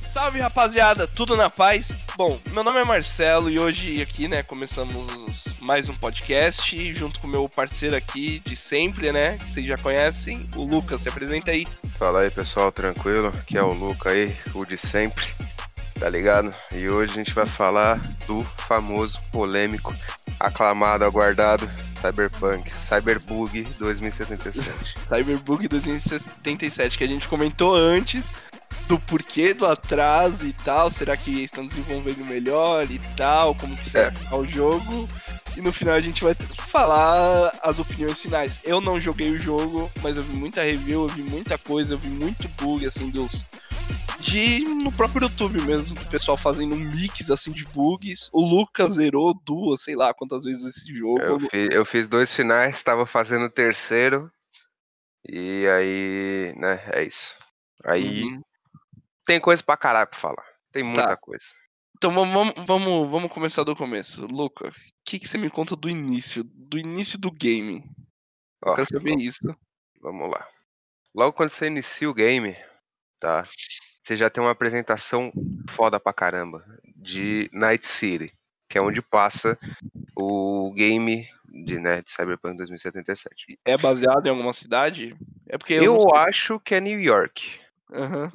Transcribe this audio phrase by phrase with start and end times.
[0.00, 1.92] Salve rapaziada, tudo na paz?
[2.16, 7.26] Bom, meu nome é Marcelo e hoje aqui, né, começamos mais um podcast junto com
[7.26, 11.66] meu parceiro aqui de sempre, né, que vocês já conhecem, o Lucas, se apresenta aí.
[11.98, 13.28] Fala aí pessoal, tranquilo?
[13.28, 15.26] Aqui é o Luca aí, o de sempre,
[15.98, 16.54] tá ligado?
[16.72, 17.98] E hoje a gente vai falar
[18.28, 19.92] do famoso, polêmico,
[20.38, 21.68] aclamado, aguardado
[22.00, 24.94] Cyberpunk, Cyberbug 2077.
[25.00, 28.32] Cyberbug 2077, que a gente comentou antes
[28.92, 33.88] do porquê do atraso e tal, será que estão desenvolvendo melhor e tal, como que
[33.88, 34.10] será É.
[34.10, 35.08] tá o jogo.
[35.56, 38.60] E no final a gente vai falar as opiniões finais.
[38.64, 41.98] Eu não joguei o jogo, mas eu vi muita review, eu vi muita coisa, eu
[41.98, 43.46] vi muito bug assim dos
[44.20, 48.28] de no próprio YouTube mesmo, do pessoal fazendo um mix assim de bugs.
[48.32, 51.18] O Lucas zerou duas, sei lá quantas vezes esse jogo.
[51.20, 54.30] Eu, fi- eu fiz dois finais, tava fazendo o terceiro,
[55.28, 57.34] e aí, né, é isso.
[57.84, 58.40] Aí Uhum.
[59.24, 61.16] Tem coisa pra caralho pra falar, tem muita Tá.
[61.16, 61.44] coisa.
[61.96, 64.26] Então vamos, vamos, vamos, vamos começar do começo.
[64.26, 64.72] Luca, o
[65.04, 66.42] que, que você me conta do início?
[66.44, 67.84] Do início do game.
[68.64, 69.56] Ó, quero saber v- isso.
[70.00, 70.46] vamos lá.
[71.14, 72.56] Logo quando você inicia o game,
[73.20, 73.46] tá?
[74.02, 75.32] Você já tem uma apresentação
[75.70, 76.64] foda pra caramba
[76.96, 78.32] de Night City,
[78.68, 79.56] que é onde passa
[80.16, 81.28] o game
[81.64, 83.60] de, né, de Cyberpunk 2077.
[83.64, 85.14] É baseado em alguma cidade?
[85.48, 87.60] É porque eu, Eu, acho que é New York,
[87.92, 88.32] Aham.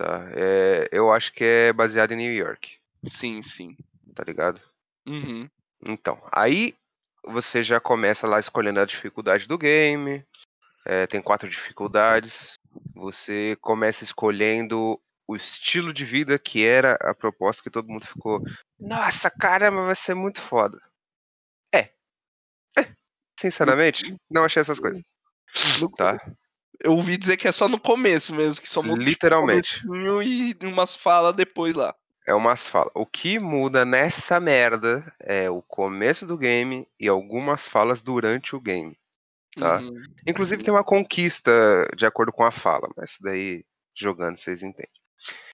[0.00, 0.30] Tá?
[0.34, 3.76] É, eu acho que é baseado em New York, Sim, sim.
[4.14, 4.58] tá ligado?
[5.06, 5.46] Uhum.
[5.84, 6.74] Então, aí
[7.22, 10.24] você já começa lá escolhendo a dificuldade do game.
[10.86, 12.58] é, tem quatro dificuldades.
[12.94, 14.98] Você começa escolhendo
[15.28, 18.42] o estilo de vida que era a proposta que todo mundo ficou.
[18.78, 20.80] Nossa, caramba, vai ser muito foda.
[21.74, 21.90] É.
[22.78, 22.90] É.
[23.38, 25.02] Sinceramente, não achei essas coisas.
[25.96, 26.18] Tá?
[26.82, 29.86] Eu ouvi dizer que é só no começo mesmo, que só muda tipo, Literalmente.
[29.86, 31.94] um e umas falas depois lá.
[32.26, 32.92] É umas falas.
[32.94, 38.60] O que muda nessa merda é o começo do game e algumas falas durante o
[38.60, 38.96] game.
[39.58, 39.78] Tá.
[39.80, 40.02] Uhum.
[40.26, 41.52] Inclusive tem uma conquista
[41.96, 43.64] de acordo com a fala, mas isso daí
[43.94, 44.90] jogando vocês entendem.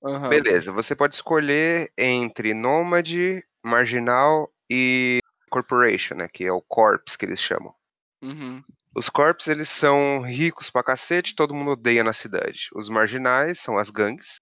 [0.04, 0.28] Aham.
[0.28, 5.18] Beleza, você pode escolher entre Nômade, Marginal e
[5.50, 6.28] Corporation, né?
[6.28, 7.74] Que é o Corps que eles chamam.
[8.22, 8.62] Uhum.
[8.96, 12.68] Os Corps, eles são ricos pra cacete, todo mundo odeia na cidade.
[12.74, 14.40] Os Marginais são as gangues,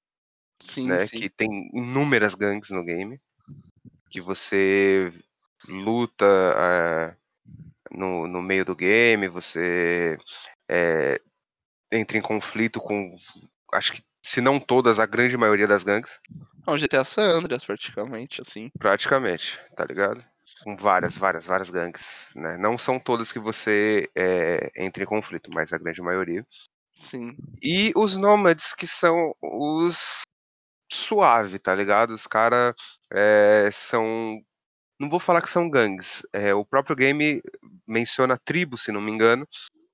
[0.63, 1.05] Sim, né?
[1.07, 1.19] sim.
[1.19, 3.21] Que tem inúmeras gangues no game.
[4.09, 5.13] Que você
[5.67, 6.25] luta
[6.57, 7.17] eh,
[7.91, 10.17] no, no meio do game, você
[10.69, 11.21] eh,
[11.91, 13.19] entra em conflito com,
[13.73, 16.21] acho que, se não todas, a grande maioria das gangues.
[16.65, 18.71] É um GTA San Andreas, praticamente, assim.
[18.79, 20.25] Praticamente, tá ligado?
[20.63, 22.57] Com várias, várias, várias gangues, né?
[22.57, 26.47] Não são todas que você eh, entra em conflito, mas a grande maioria.
[26.91, 27.37] Sim.
[27.63, 30.23] E os nômades, que são os
[30.91, 32.11] suave, tá ligado?
[32.11, 32.75] Os caras
[33.73, 34.41] são.
[34.99, 36.23] Não vou falar que são gangues.
[36.33, 37.43] é, o próprio game
[37.87, 39.47] menciona tribo, se não me engano.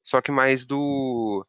[0.05, 1.45] Só que mais do.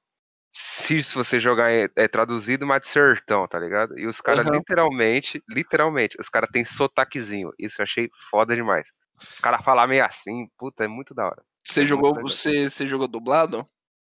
[0.54, 3.98] Se você jogar é, é traduzido, mais de sertão, tá ligado?
[3.98, 4.58] E os caras Aham.
[4.58, 7.52] literalmente, literalmente, os caras têm sotaquezinho.
[7.58, 8.92] Isso eu achei foda demais.
[9.34, 11.44] Os caras falam meio assim, puta, é muito da hora.
[11.64, 13.68] Você É jogou, você, você jogou dublado?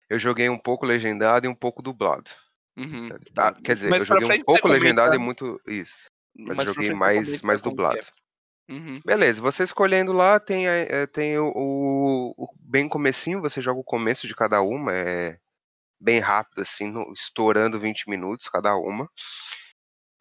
[0.09, 2.31] Eu joguei um pouco legendado e um pouco dublado.
[2.77, 3.09] Uhum.
[3.35, 3.53] tá?
[3.55, 5.61] Quer dizer, Mas eu joguei um pouco legendado e muito.
[5.67, 6.07] Isso.
[6.35, 7.99] Mas, pra joguei mais, mais dublado.
[7.99, 8.73] é.
[8.73, 9.01] Uhum.
[9.05, 13.85] Beleza, você escolhendo lá, tem, eh, tem o, o- o bem comecinho, você joga o
[13.85, 15.37] começo de cada uma, é
[16.01, 19.09] bem rápido, assim, no- estourando 20 minutos cada uma.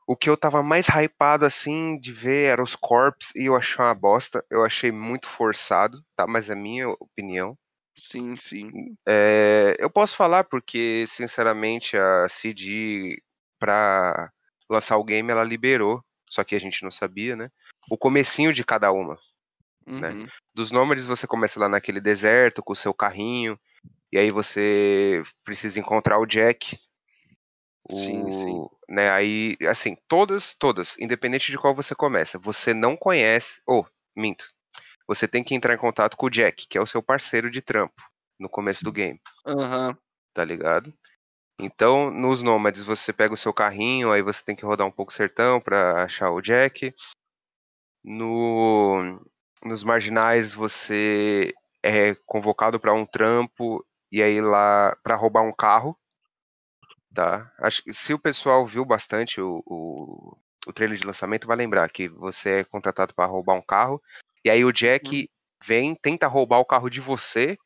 [0.07, 3.83] O que eu tava mais hypado, assim, de ver era os corps, e eu achei
[3.83, 6.25] uma bosta, eu achei muito forçado, tá?
[6.27, 7.57] Mas é minha opinião.
[7.95, 8.95] Sim, sim.
[9.07, 13.21] É, eu posso falar porque, sinceramente, a CD,
[13.59, 14.31] pra
[14.69, 17.49] lançar o game, ela liberou, só que a gente não sabia, né?
[17.89, 19.17] O comecinho de cada uma.
[19.85, 20.11] né?
[20.11, 20.27] Uhum.
[20.53, 23.59] Dos nômades você começa lá naquele deserto com o seu carrinho,
[24.11, 26.77] e aí você precisa encontrar o Jack.
[27.91, 28.65] O, Sim, sim.
[28.89, 34.45] Né, aí, assim, todas, todas, independente de qual você começa, você não conhece, ou, minto,
[35.07, 37.61] você tem que entrar em contato com o Jack, que é o seu parceiro de
[37.61, 38.01] trampo,
[38.39, 39.97] no começo do game, Aham.
[40.33, 40.93] tá ligado?
[41.59, 45.11] Então, nos nômades você pega o seu carrinho, aí você tem que rodar um pouco
[45.11, 46.93] o sertão pra achar o Jack.
[48.03, 49.21] No,
[49.63, 51.53] nos marginais você
[51.83, 55.95] é convocado para um trampo e aí lá para roubar um carro,
[57.13, 57.51] tá?
[57.59, 60.37] Acho que se o pessoal viu bastante o, o,
[60.67, 64.01] o trailer de lançamento vai lembrar que você é contratado para roubar um carro
[64.43, 65.29] e aí o Jack
[65.63, 67.57] vem tenta roubar o carro de você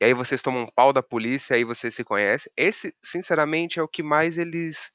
[0.00, 2.50] e aí vocês tomam um pau da polícia, aí vocês se conhecem.
[2.56, 4.90] Esse, sinceramente, é o que mais eles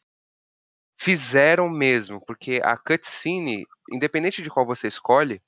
[0.97, 5.41] fizeram mesmo, porque a cutscene, independente de qual você escolhe,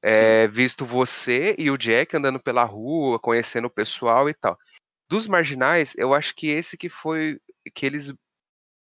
[0.00, 4.56] é visto você e o Jack andando pela rua, conhecendo o pessoal e tal.
[5.08, 7.40] Dos marginais, eu acho que esse que foi
[7.74, 8.12] que eles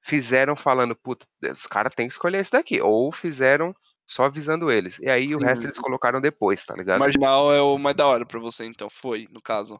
[0.02, 3.74] fizeram falando, puta, os caras têm que escolher esse daqui, ou fizeram
[4.06, 4.98] só avisando eles.
[4.98, 5.34] E aí Sim.
[5.34, 6.98] o resto eles colocaram depois, tá ligado?
[6.98, 9.78] Marginal é o mais da hora pra você, então, foi, no caso.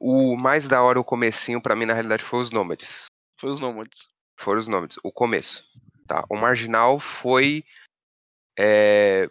[0.00, 3.06] O mais da hora, o comecinho, para mim, na realidade, foi os Nômades.
[3.38, 4.06] Foi os Nômades.
[4.38, 5.64] Foram os Nômades, o começo.
[6.06, 6.24] Tá?
[6.28, 7.64] O Marginal foi
[8.58, 9.28] é,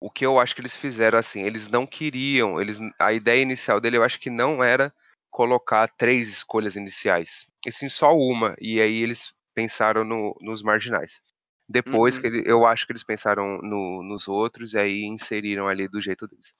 [0.00, 1.42] o que eu acho que eles fizeram assim.
[1.42, 4.92] Eles não queriam, eles, a ideia inicial dele eu acho que não era
[5.36, 8.56] colocar três escolhas iniciais, e sim só uma.
[8.58, 11.20] E aí eles pensaram no, nos marginais.
[11.68, 12.22] Depois uhum.
[12.22, 16.00] que ele, eu acho que eles pensaram no, nos outros e aí inseriram ali do
[16.00, 16.54] jeito deles.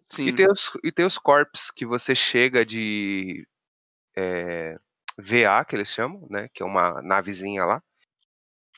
[0.00, 0.26] Sim.
[0.26, 3.46] E tem os, e tem os corps que você chega de
[4.16, 4.76] é,
[5.16, 6.48] VA, que eles chamam, né?
[6.52, 7.80] Que é uma navezinha lá.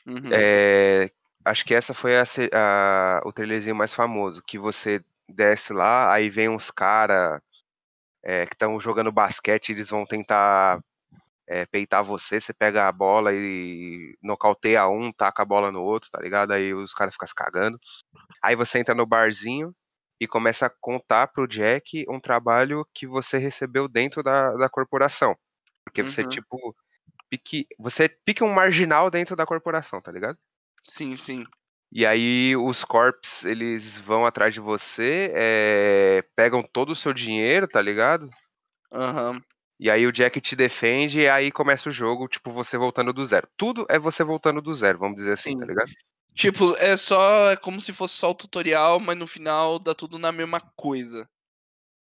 [0.05, 0.29] Uhum.
[0.31, 1.09] É,
[1.43, 2.23] acho que essa foi a,
[2.53, 7.41] a, o trailerzinho mais famoso, que você desce lá, aí vem uns caras
[8.23, 10.83] é, que estão jogando basquete, eles vão tentar
[11.47, 16.09] é, peitar você, você pega a bola e nocauteia um, taca a bola no outro,
[16.11, 16.51] tá ligado?
[16.51, 17.79] Aí os caras ficam se cagando.
[18.43, 19.73] Aí você entra no barzinho,
[20.19, 25.35] e começa a contar pro Jack um trabalho que você recebeu dentro da, da corporação.
[25.83, 26.29] Porque você, uhum.
[26.29, 26.75] tipo,
[27.29, 30.37] pique, você pique um marginal dentro da corporação, tá ligado?
[30.83, 31.45] Sim, sim.
[31.91, 37.67] E aí os corps, eles vão atrás de você, é, pegam todo o seu dinheiro,
[37.67, 38.29] tá ligado?
[38.91, 39.31] Aham.
[39.31, 39.41] Uhum.
[39.79, 43.25] E aí o Jack te defende e aí começa o jogo, tipo, você voltando do
[43.25, 43.47] zero.
[43.55, 45.59] Tudo é você voltando do zero, vamos dizer assim, tá Sim.
[45.61, 45.91] tá ligado?
[46.35, 47.51] Tipo, é só.
[47.51, 51.27] É como se fosse só o tutorial, mas no final dá tudo na mesma coisa.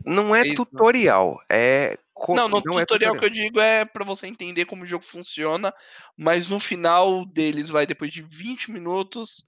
[0.04, 1.98] Não é, é tutorial, é.
[2.28, 4.86] Não, no não tutorial, é tutorial que eu digo é para você entender como o
[4.86, 5.74] jogo funciona,
[6.16, 9.44] mas no final deles vai depois de 20 minutos,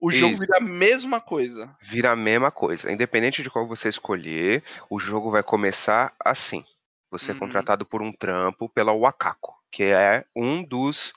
[0.00, 0.40] o jogo Isso.
[0.40, 1.76] vira a mesma coisa.
[1.82, 2.90] Vira a mesma coisa.
[2.92, 6.64] Independente de qual você escolher, o jogo vai começar assim.
[7.10, 7.36] Você uhum.
[7.36, 11.12] é contratado por um trampo pela Wakako, que é um dos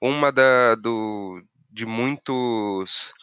[0.00, 3.14] uma da, do, de muitos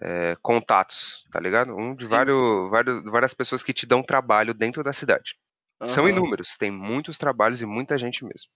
[0.00, 1.74] é, contatos, tá ligado?
[1.74, 5.36] Um de vários, vários, várias pessoas que te dão trabalho dentro da cidade.
[5.80, 5.88] Uhum.
[5.88, 8.50] São inúmeros, tem muitos trabalhos e muita gente mesmo.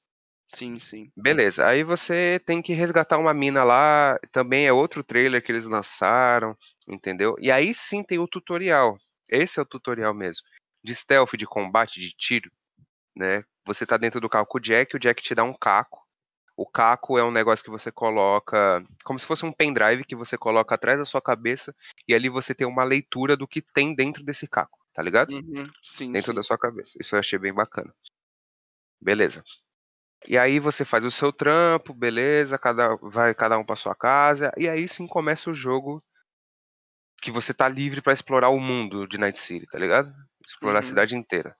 [0.54, 1.10] Sim, sim.
[1.16, 5.64] Beleza, aí você tem que resgatar uma mina lá, também é outro trailer que eles
[5.64, 6.56] lançaram,
[6.86, 7.34] entendeu?
[7.38, 8.98] E aí sim tem o tutorial.
[9.30, 10.46] Esse é o tutorial mesmo.
[10.84, 12.50] De stealth, de combate, de tiro,
[13.16, 13.44] né?
[13.66, 16.02] Você tá dentro do carro com o Jack, o Jack te dá um caco,
[16.56, 20.36] o caco é um negócio que você coloca, como se fosse um pendrive que você
[20.36, 21.74] coloca atrás da sua cabeça
[22.06, 25.32] e ali você tem uma leitura do que tem dentro desse caco, tá ligado?
[25.32, 26.36] Uhum, sim, dentro sim.
[26.36, 26.98] da sua cabeça.
[27.00, 27.94] Isso eu achei bem bacana.
[29.00, 29.42] Beleza.
[30.26, 34.52] E aí você faz o seu trampo, beleza, cada vai cada um para sua casa
[34.56, 36.02] e aí sim começa o jogo
[37.20, 40.12] que você tá livre para explorar o mundo de Night City, tá ligado?
[40.46, 40.80] Explorar uhum.
[40.80, 41.56] a cidade inteira.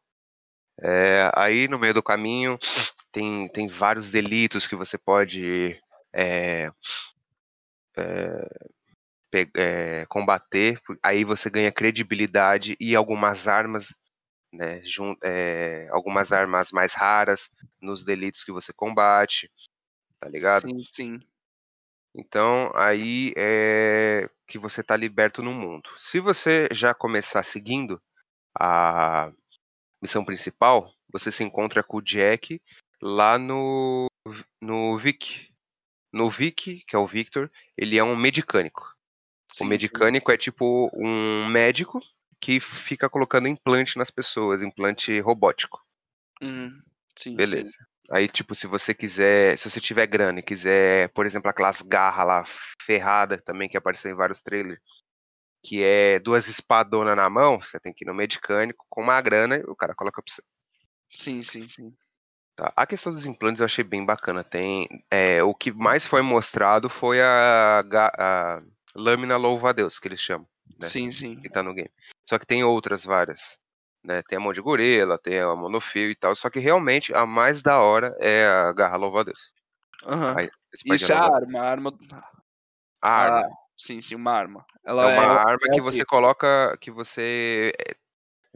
[0.80, 2.58] É, aí no meio do caminho
[3.12, 5.78] tem, tem vários delitos que você pode
[6.12, 6.70] é,
[9.56, 13.94] é, combater, aí você ganha credibilidade e algumas armas,
[14.52, 15.14] né, jun,
[15.90, 17.50] algumas armas mais raras
[17.80, 19.50] nos delitos que você combate,
[20.20, 20.68] tá ligado?
[20.68, 21.20] Sim, sim.
[22.14, 25.88] Então, aí é que você está liberto no mundo.
[25.96, 27.98] Se você já começar seguindo
[28.54, 29.32] a
[30.00, 32.60] missão principal, você se encontra com o Jack
[33.00, 34.06] lá no,
[34.60, 35.50] no Vic.
[36.12, 38.94] No Vic, que é o Victor, ele é um medicânico.
[39.50, 40.34] Sim, o medicânico sim.
[40.34, 41.98] é tipo um médico
[42.42, 45.80] que fica colocando implante nas pessoas, implante robótico.
[46.42, 46.82] Hum,
[47.16, 47.68] sim, Beleza.
[47.68, 47.84] Sim.
[48.10, 52.26] Aí, tipo, se você quiser, se você tiver grana e quiser, por exemplo, aquelas garras
[52.26, 52.44] lá
[52.84, 54.80] ferrada também que apareceu em vários trailers,
[55.64, 59.58] que é duas espadonas na mão, você tem que ir no medicânico com uma grana
[59.58, 60.42] e o cara coloca pra você.
[61.14, 61.94] Sim, sim, sim.
[62.56, 62.72] Tá.
[62.76, 64.42] A questão dos implantes eu achei bem bacana.
[64.42, 67.84] Tem, é, o que mais foi mostrado foi a,
[68.18, 68.62] a
[68.96, 70.46] lâmina louva-a-Deus, que eles chamam.
[70.80, 70.88] Né?
[70.88, 71.40] Sim, sim.
[71.40, 71.90] Que tá no game.
[72.32, 73.58] Só que tem outras várias.
[74.02, 74.22] Né?
[74.22, 76.34] Tem a mão de gorila, tem a monofio e tal.
[76.34, 79.52] Só que realmente a mais da hora é a garra louva-a-Deus.
[80.06, 80.48] Uhum.
[80.94, 81.98] Isso é a arma, a arma.
[83.02, 83.40] A arma.
[83.40, 84.64] Ah, sim, sim, uma arma.
[84.82, 87.94] Ela é uma é, arma é que você coloca, que você é,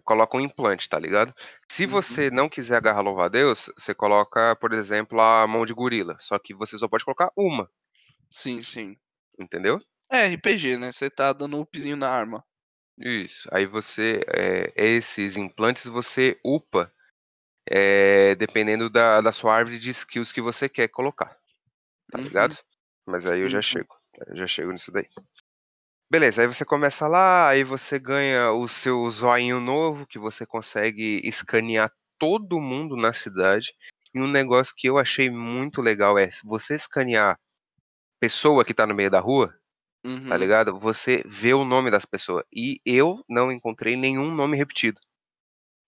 [0.02, 1.35] coloca um implante, tá ligado?
[1.71, 1.90] Se uhum.
[1.90, 6.16] você não quiser agarrar louva-a-Deus, você coloca, por exemplo, a mão de gorila.
[6.18, 7.71] Só que você só pode colocar uma.
[8.30, 8.97] Sim, sim.
[9.38, 9.78] Entendeu?
[10.11, 10.92] É RPG, né?
[10.92, 12.42] Você tá dando um upzinho na arma.
[12.98, 13.48] Isso.
[13.52, 14.20] Aí você.
[14.28, 16.92] É, esses implantes você upa.
[17.68, 21.36] É, dependendo da, da sua árvore de skills que você quer colocar.
[22.10, 22.24] Tá uhum.
[22.24, 22.56] ligado?
[23.04, 23.68] Mas aí eu Sim, já sim.
[23.68, 23.96] chego.
[24.26, 25.08] Eu já chego nisso daí.
[26.08, 31.20] Beleza, aí você começa lá, aí você ganha o seu zoinho novo, que você consegue
[31.24, 33.74] escanear todo mundo na cidade.
[34.14, 37.36] E um negócio que eu achei muito legal é, se você escanear
[38.20, 39.52] pessoa que tá no meio da rua,
[40.28, 40.36] tá Uhum.
[40.40, 40.78] ligado?
[40.78, 42.44] Você vê o nome das pessoas.
[42.54, 45.00] E eu não encontrei nenhum nome repetido,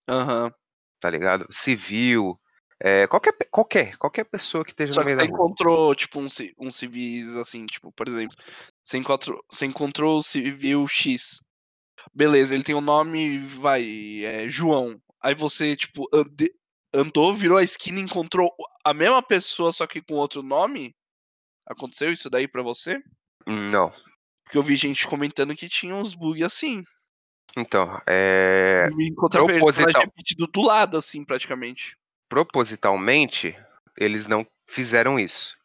[0.07, 0.51] Aham.
[0.99, 1.47] tá ligado?
[1.51, 2.39] Civil,
[2.79, 5.37] é, qualquer, qualquer, qualquer pessoa que esteja Só no que meio da você rua.
[5.45, 6.27] encontrou, tipo, um,
[6.59, 8.35] um civis assim, tipo, por exemplo,
[8.83, 11.41] você encontrou, você encontrou o civil X.
[12.13, 14.99] Beleza, ele tem o nome, vai, é, João.
[15.21, 16.53] Aí você, tipo, ande-
[16.93, 18.49] andou, virou a esquina e encontrou
[18.83, 20.95] a mesma pessoa, só que com outro nome?
[21.67, 23.01] Aconteceu isso daí pra você?
[23.45, 23.93] Não.
[24.49, 26.83] Porque eu vi gente comentando que tinha uns bugs assim.
[27.55, 28.89] Então, é,
[29.29, 30.07] proposital-
[30.51, 31.95] do lado, assim, praticamente.
[32.27, 33.55] propositalmente,
[33.95, 35.55] eles não fizeram isso.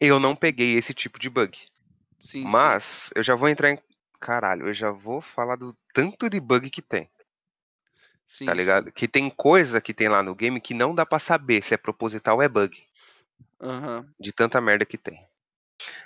[0.00, 1.56] Eu não peguei esse tipo de bug.
[2.18, 2.44] Sim, sim.
[2.44, 3.78] Mas eu já vou entrar em.
[4.20, 7.08] Caralho, eu já vou falar do tanto de bug que tem,
[8.26, 8.56] Sim, tá sim.
[8.58, 8.90] ligado?
[8.90, 11.76] Que tem coisa que tem lá no game que não dá pra saber se é
[11.76, 12.82] proposital ou é bug.
[13.60, 14.08] Aham.
[14.18, 15.24] De tanta merda que tem.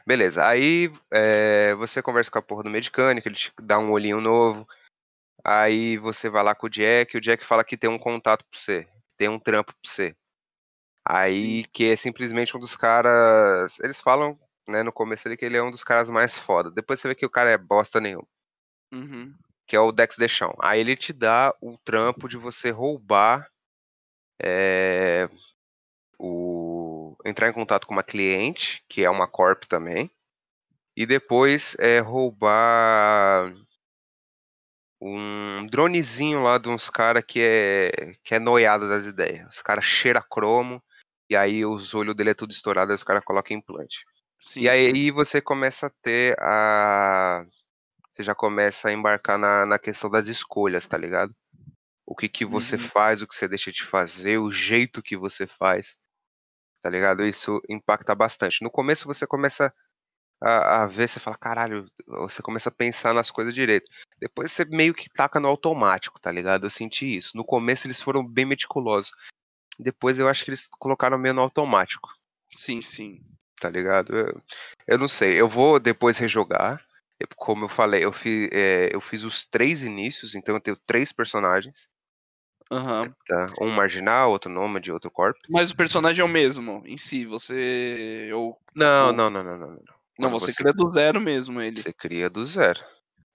[0.06, 4.20] Beleza, aí é, você conversa com a porra do mecânico, ele te dá um olhinho
[4.20, 4.66] novo.
[5.44, 8.58] Aí você vai lá com o Jack, o Jack fala que tem um contato pra
[8.58, 10.16] você, tem um trampo pra você.
[11.06, 13.78] Aí que é simplesmente um dos caras.
[13.80, 16.70] Eles falam, né, no começo ali que ele é um dos caras mais foda.
[16.70, 18.22] Depois você vê que o cara é bosta nenhum.
[18.92, 19.34] Uhum.
[19.66, 20.54] que é o Dex Deschão.
[20.60, 23.50] Aí ele te dá o trampo de você roubar
[24.42, 25.28] é,
[26.18, 26.67] o
[27.24, 30.10] entrar em contato com uma cliente, que é uma corp também,
[30.96, 33.52] e depois é roubar
[35.00, 39.56] um dronezinho lá de uns caras que é que é noiado das ideias.
[39.56, 40.82] Os caras cheira cromo
[41.30, 44.04] e aí os olhos dele é tudo estourado, aí os caras colocam implante.
[44.38, 45.12] Sim, E aí sim.
[45.12, 47.44] você começa a ter a.
[48.12, 51.34] Você já começa a embarcar na, na questão das escolhas, tá ligado?
[52.06, 52.88] O que, que você Uhum.
[52.88, 55.96] faz, o que você deixa de fazer, o jeito que você faz,
[56.82, 57.24] tá ligado?
[57.24, 58.62] Isso impacta bastante.
[58.62, 59.72] No começo você começa
[60.40, 63.90] a, a ver, você fala, caralho, você começa a pensar nas coisas direito.
[64.18, 66.66] Depois você meio que taca no automático, tá ligado?
[66.66, 67.36] Eu senti isso.
[67.36, 69.12] No começo eles foram bem meticulosos.
[69.78, 72.08] Depois eu acho que eles colocaram meio no automático
[72.50, 73.20] Sim, sim.
[73.60, 74.16] tá ligado?
[74.16, 74.42] Eu,
[74.86, 76.84] eu não sei, eu vou depois rejogar.
[77.36, 81.12] Como eu falei, eu, fi, é, eu fiz os três inícios, então eu tenho três
[81.12, 81.88] personagens,
[82.70, 83.14] Aham.
[83.26, 83.46] tá?
[83.60, 85.36] Um marginal, outro nômade, outro corp.
[85.48, 88.30] Mas o personagem é o mesmo em si, você.
[88.34, 89.68] Ou, Não, ou- não, não, não, não.
[89.68, 89.78] Não,
[90.18, 91.80] Não, você, você- cria do zero mesmo ele.
[91.80, 92.80] Você cria do zero.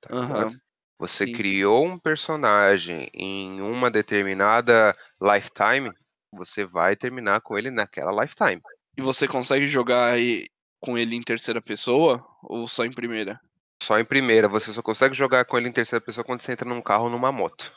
[0.02, 0.56] Tá ligado?
[1.00, 1.34] Você sim.
[1.34, 5.92] criou um personagem em uma determinada lifetime,
[6.32, 8.62] você vai terminar com ele naquela lifetime.
[8.98, 10.48] E você consegue jogar aí
[10.80, 13.40] com ele em terceira pessoa ou só em primeira?
[13.82, 16.68] Só em primeira, você só consegue jogar com ele em terceira pessoa quando você entra
[16.68, 17.74] num carro ou numa moto.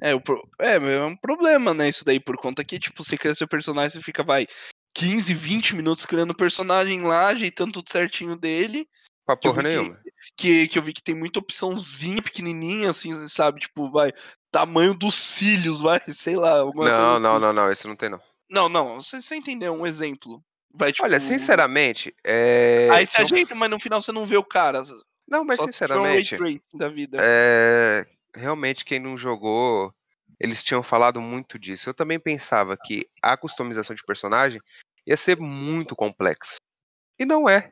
[0.00, 1.88] É, o pro- é, é um problema, né?
[1.88, 4.46] Isso daí, por conta que, tipo, você cria seu personagem, você fica, vai,
[4.96, 8.88] 15, 20 minutos criando o personagem lá, ajeitando tudo certinho dele.
[9.26, 10.00] Pra porra vi que- nenhuma.
[10.36, 13.60] Que, que eu vi que tem muita opçãozinha pequenininha, assim, sabe?
[13.60, 14.12] Tipo, vai,
[14.50, 16.58] tamanho dos cílios, vai, sei lá.
[16.58, 16.90] Não, coisa
[17.20, 17.40] não, assim.
[17.40, 18.20] não, não, esse não tem não.
[18.50, 20.42] Não, não, você, você entendeu um exemplo.
[20.72, 21.04] Vai, tipo.
[21.04, 22.88] Olha, sinceramente, é.
[22.92, 24.82] Aí você um- ajeita, mas no final você não vê o cara.
[25.28, 27.18] Não, mas só um sinceramente, tracing da vida.
[27.20, 28.06] é...
[28.34, 29.94] realmente quem não jogou,
[30.38, 31.88] eles tinham falado muito disso.
[31.88, 34.60] Eu também pensava que a customização de personagem
[35.06, 36.56] ia ser muito complexa.
[37.18, 37.70] E não é.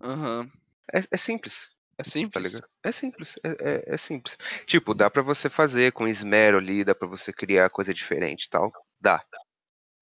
[0.00, 0.50] Aham.
[0.92, 2.44] É, é simples, É tá simples.
[2.52, 2.68] ligado?
[2.82, 4.36] É simples, é, é- é simples.
[4.66, 8.50] Tipo, dá pra você fazer com esmero ali, dá pra você criar coisa diferente e
[8.50, 8.72] tal.
[9.00, 9.22] Dá,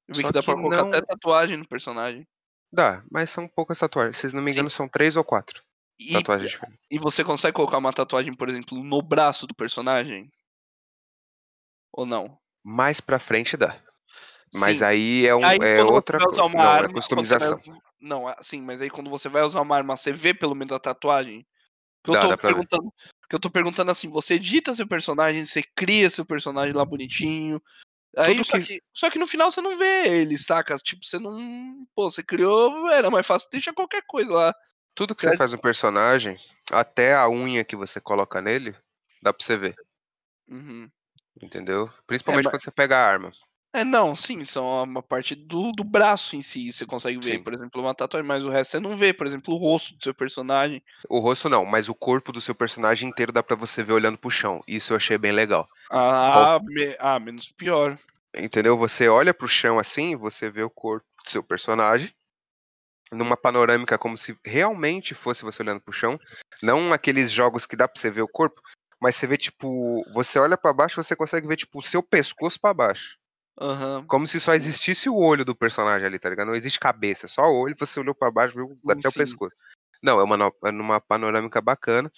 [0.09, 2.27] Eu vi Só que dá pra que colocar não- até tatuagem no personagem.
[2.73, 4.17] dá, mas são poucas tatuagens.
[4.17, 4.59] Se não me Sim.
[4.59, 5.63] engano, são três ou quatro
[6.01, 6.59] E, diferentes.
[6.91, 10.31] e você consegue colocar uma tatuagem, por exemplo, no braço do personagem?
[11.93, 12.39] Ou não?
[12.65, 13.79] Mais pra frente dá.
[14.55, 14.85] Mas Sim.
[14.85, 16.43] aí é, um, Aí é outra vai coisa.
[16.49, 16.71] Não, arma.
[16.71, 17.59] é você vai customização.
[17.59, 20.55] usar- Não, é- sim, mas aí quando você vai usar uma arma, você vê pelo
[20.55, 21.47] menos a tatuagem?
[22.03, 22.93] Que eu Dá, tô dá perguntando.
[23.29, 27.63] Que eu tô perguntando assim, você edita seu personagem, você cria seu personagem lá bonitinho.
[28.17, 28.83] Aí, Tudo só que- que...
[28.93, 30.77] só que no final você não vê ele, saca?
[30.79, 31.87] Tipo, você não.
[31.95, 34.55] Pô, você criou, era mais fácil, deixa qualquer coisa lá.
[34.95, 36.39] Tudo que você faz no personagem,
[36.71, 38.75] até a unha que você coloca nele,
[39.23, 39.75] dá pra você ver.
[40.49, 40.91] Uhum.
[41.41, 41.91] Entendeu?
[42.07, 43.33] Principalmente mas- quando você pega a arma.
[43.73, 47.43] É, não, sim, são uma parte do, do braço em si, você consegue ver, Sim.
[47.45, 50.03] por exemplo, uma tatuagem, mas o resto você não vê, por exemplo, o rosto do
[50.03, 50.83] seu personagem.
[51.09, 54.19] O rosto não, mas o corpo do seu personagem inteiro dá pra você ver olhando
[54.19, 54.61] pro chão.
[54.67, 55.69] Isso eu achei bem legal.
[55.89, 57.97] Ah, me- ah menos pior.
[58.37, 58.77] Entendeu?
[58.77, 62.13] Você olha pro chão assim, você vê o corpo do seu personagem.
[63.13, 66.19] Numa panorâmica como se realmente fosse você olhando pro chão,
[66.63, 68.61] não aqueles jogos que dá pra você ver o corpo,
[69.01, 72.61] mas você vê tipo, você olha pra baixo, você consegue ver tipo o seu pescoço
[72.61, 73.17] pra baixo.
[73.59, 74.07] Aham.
[74.09, 76.49] Como se só existisse o olho do personagem ali, tá ligado?
[76.49, 79.13] Não existe cabeça, só o olho, você olhou pra baixo, viu Sim, até o sim.
[79.13, 79.55] pescoço.
[80.03, 82.11] Não, é uma, é numa panorâmica bacana.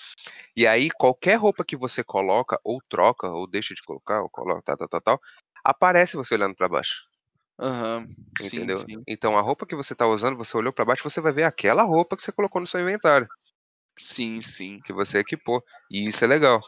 [0.56, 4.62] E aí, qualquer roupa que você coloca, ou troca, ou deixa de colocar, ou coloca,
[4.64, 5.20] tal, tal, tal, tal,
[5.64, 7.04] aparece você olhando pra baixo.
[7.62, 8.06] Aham.
[8.40, 8.76] Sim, Entendeu?
[8.76, 9.02] sim.
[9.06, 11.82] Então, a roupa que você tá usando, você olhou pra baixo, você vai ver aquela
[11.82, 13.28] roupa que você colocou no seu inventário,
[13.98, 14.80] Sim, sim.
[14.84, 15.62] que você equipou.
[15.90, 16.60] E isso é legal,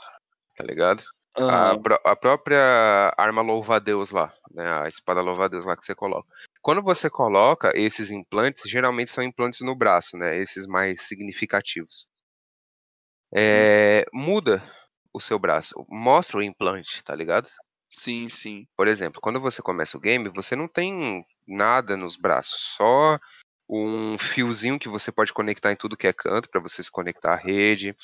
[0.57, 1.03] tá ligado?
[1.37, 1.83] A, Aham.
[1.83, 4.71] pró- a própria arma louva-a-Deus lá, né?
[4.85, 6.29] A espada louva-a-Deus lá que você coloca.
[6.63, 10.37] Quando você coloca esses implantes, geralmente são implantes no braço, né?
[10.39, 12.07] Esses mais significativos.
[13.37, 14.63] É, muda
[15.13, 17.49] o seu braço, mostra o implante, tá ligado?
[17.97, 18.67] Sim, sim.
[18.77, 23.19] Por exemplo, quando você começa o game, você não tem nada nos braços, só
[23.69, 27.33] um fiozinho que você pode conectar em tudo que é canto para você se conectar
[27.33, 27.97] à rede.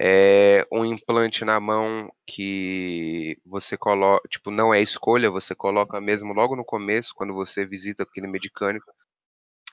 [0.00, 6.32] É um implante na mão que você coloca, tipo, não é escolha, você coloca mesmo
[6.32, 8.90] logo no começo, quando você visita aquele medicânico.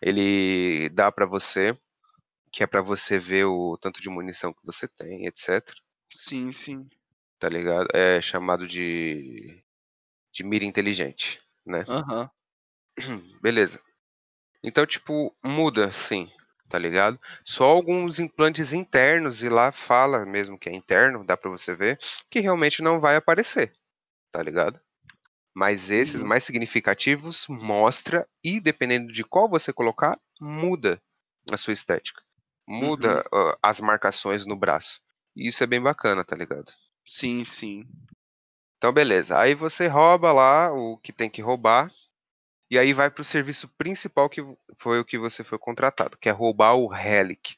[0.02, 1.78] Ele dá para você,
[2.52, 5.64] que é para você ver o tanto de munição que você tem, etc.
[6.10, 6.90] Sim, sim.
[7.40, 7.88] Tá ligado?
[7.94, 9.64] É chamado de
[10.34, 11.88] de mira inteligente, né?
[11.88, 12.30] Aham.
[13.42, 13.80] Beleza.
[14.64, 16.30] Então, tipo, muda, sim,
[16.70, 17.20] tá ligado?
[17.46, 22.00] Só alguns implantes internos, e lá fala mesmo que é interno, dá pra você ver,
[22.30, 23.74] que realmente não vai aparecer,
[24.32, 24.80] tá ligado?
[25.56, 26.24] Mas esses Uhum.
[26.24, 31.02] mais significativos mostra, e dependendo de qual você colocar, muda
[31.52, 32.22] a sua estética.
[32.68, 35.02] Muda ó, as marcações no braço.
[35.36, 36.72] E isso é bem bacana, tá ligado?
[37.08, 37.86] Sim, sim.
[38.78, 39.40] Então, beleza.
[39.40, 41.92] Aí você rouba lá o que tem que roubar.
[42.70, 44.42] E aí vai pro serviço principal que
[44.80, 47.56] foi o que você foi contratado, que é roubar o Relic.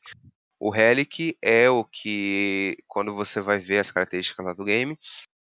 [0.59, 4.99] O Relic é o que, quando você vai ver as características lá do game,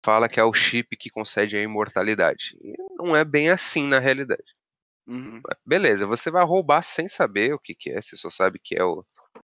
[0.05, 2.57] fala que é o chip que concede a imortalidade.
[2.63, 4.45] E não é bem assim na realidade.
[5.07, 5.43] Uhum.
[5.67, 8.85] Beleza, você vai roubar sem saber o que, que é, você só sabe que é
[8.85, 9.05] o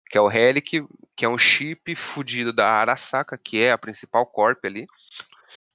[0.10, 4.26] que é o Relic, que é um chip fudido da Arasaka, que é a principal
[4.26, 4.86] corp ali,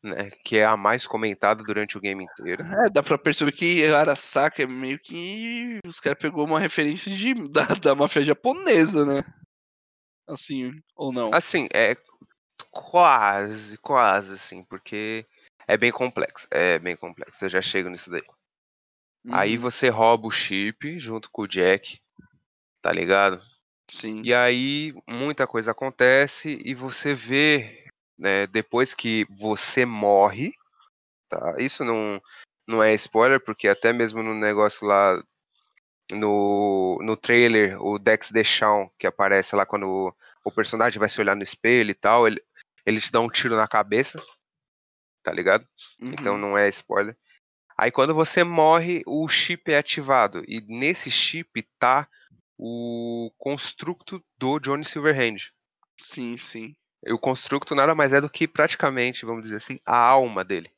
[0.02, 2.64] né, que é a mais comentada durante o game inteiro.
[2.64, 5.78] É, dá pra perceber que Arasaka é meio que.
[5.84, 9.22] Os caras pegou uma referência de, da, da máfia japonesa, né?
[10.28, 11.34] Assim, ou não?
[11.34, 11.96] Assim, é
[12.70, 15.26] quase, quase assim, porque
[15.66, 18.22] é bem complexo, é bem complexo, eu já chego nisso daí.
[19.30, 19.62] Aí Uhum.
[19.62, 22.00] você rouba o chip junto com o Jack,
[22.80, 23.42] tá ligado?
[23.90, 24.22] Sim.
[24.24, 27.84] E aí muita coisa acontece e você vê,
[28.16, 30.52] né, depois que você morre,
[31.28, 31.56] tá?
[31.58, 32.22] Isso não,
[32.66, 35.20] não é spoiler, porque até mesmo no negócio lá,
[36.12, 41.20] no, no trailer, o Dex Deschamps, que aparece lá quando o, o personagem vai se
[41.20, 42.40] olhar no espelho e tal, ele,
[42.86, 44.22] ele te dá um tiro na cabeça,
[45.22, 45.66] tá ligado?
[46.00, 46.40] Então Uhum.
[46.40, 47.16] não é spoiler.
[47.76, 50.44] Aí quando você morre, o chip é ativado.
[50.46, 52.06] E nesse chip tá
[52.62, 55.38] o construto do Johnny Silverhand.
[55.96, 56.76] Sim, sim.
[57.06, 60.70] E o construto nada mais é do que praticamente, vamos dizer assim, a alma dele.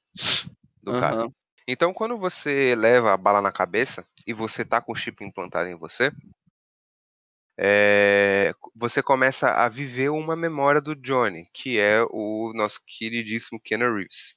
[0.81, 1.17] Do cara.
[1.17, 1.33] Aham.
[1.67, 5.69] Então quando você leva a bala na cabeça e você tá com o chip implantado
[5.69, 6.13] em você,
[7.59, 13.95] é, você começa a viver uma memória do Johnny, que é o nosso queridíssimo Keanu
[13.95, 14.37] Reeves.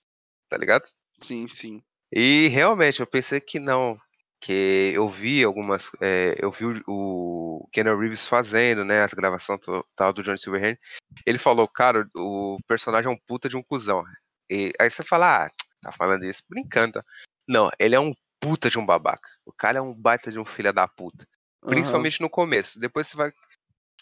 [0.49, 0.89] Tá ligado?
[1.13, 1.83] Sim, sim.
[2.11, 3.99] E realmente, eu pensei que não.
[4.39, 5.89] Que eu vi algumas.
[6.01, 9.01] é, eu vi o, o Keanu Reeves fazendo, né?
[9.01, 10.77] As gravações to- tal do John Silverhand.
[11.25, 14.03] Ele falou, cara, o personagem é um puta de um cuzão.
[14.49, 16.93] E aí você fala, ah, tá falando isso brincando.
[16.93, 17.03] tá?
[17.47, 19.27] Não, ele é um puta de um babaca.
[19.45, 21.25] O cara é um baita de um filho da puta.
[21.67, 22.79] Principalmente no começo.
[22.79, 23.31] Depois você vai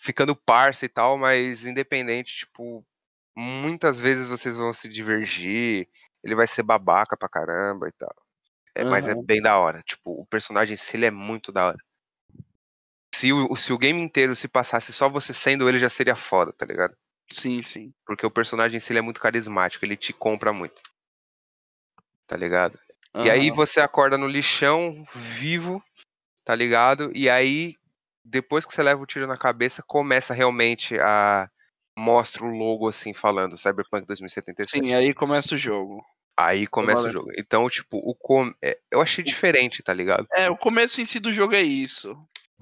[0.01, 2.85] ficando parça e tal, mas independente, tipo,
[3.37, 5.87] muitas vezes vocês vão se divergir.
[6.23, 8.13] Ele vai ser babaca pra caramba e tal.
[8.75, 9.81] É, mas é bem da hora.
[9.83, 11.77] Tipo, o personagem em si ele é muito da hora.
[13.13, 16.51] Se o, se o game inteiro se passasse só você sendo ele, já seria foda,
[16.51, 16.95] tá ligado?
[17.31, 17.93] Sim, sim.
[18.05, 20.81] Porque o personagem em si ele é muito carismático, ele te compra muito.
[22.27, 22.79] Tá ligado?
[23.15, 25.83] E aí você acorda no lixão, vivo,
[26.43, 27.11] tá ligado?
[27.13, 27.75] E aí,
[28.25, 31.49] depois que você leva o tiro na cabeça, começa realmente a.
[31.95, 34.71] Mostra o logo assim, falando Cyberpunk 2077.
[34.71, 36.03] Sim, aí começa o jogo.
[36.35, 37.31] Aí começa o jogo.
[37.37, 38.51] Então, tipo, o com...
[38.61, 40.27] é, eu achei diferente, tá ligado?
[40.33, 42.17] É, o começo em si do jogo é isso.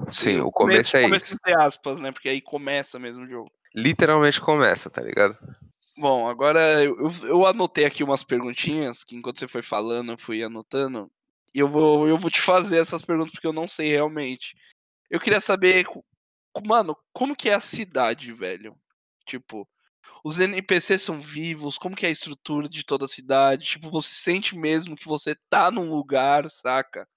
[0.10, 1.36] Sim, E o começo é começo isso.
[1.36, 2.12] entre aspas, né?
[2.12, 3.51] Porque aí começa mesmo o jogo.
[3.73, 5.38] Literalmente começa, tá ligado?
[5.97, 10.17] Bom, agora eu, eu- eu anotei aqui umas perguntinhas que enquanto você foi falando eu
[10.17, 11.10] fui anotando.
[11.53, 14.55] E eu vou, eu vou te fazer essas perguntas porque eu não sei realmente.
[15.10, 15.86] Eu queria saber,
[16.65, 18.75] mano, como que é a cidade, velho?
[19.25, 19.67] Tipo,
[20.23, 23.65] os NPCs são vivos, como que é a estrutura de toda a cidade?
[23.65, 27.07] Tipo, você sente mesmo que você tá num lugar, saca?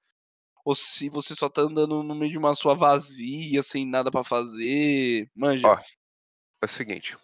[0.64, 4.24] Ou se você só tá andando no meio de uma sua vazia, sem nada para
[4.24, 5.28] fazer.
[5.34, 5.68] Manja.
[5.68, 7.16] Ó, é o seguinte.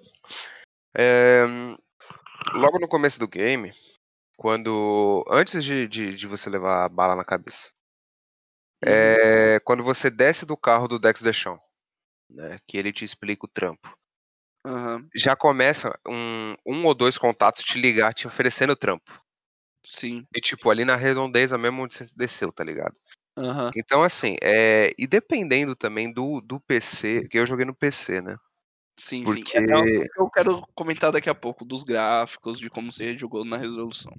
[0.94, 1.44] É,
[2.52, 3.72] logo no começo do game,
[4.36, 5.24] quando.
[5.30, 7.70] Antes de, de, de você levar a bala na cabeça.
[8.84, 8.92] Uhum.
[8.92, 11.64] É, quando você desce do carro do Dex Deschamps,
[12.28, 12.58] né?
[12.66, 13.90] Que ele te explica o trampo.
[14.64, 15.06] Aham.
[15.14, 19.10] Já começa um, um ou dois contatos te ligar, te oferecendo trampo.
[19.84, 20.26] Sim.
[20.34, 22.98] E tipo, ali na redondeza mesmo onde você desceu, tá ligado?
[23.36, 23.70] Aham.
[23.74, 28.36] Então, assim, é, e dependendo também do, do PC, que eu joguei no PC, né?
[28.98, 29.64] Sim, Porque- sim.
[29.64, 33.56] É, não, eu quero comentar daqui a pouco dos gráficos, de como você jogou na
[33.56, 34.12] resolução.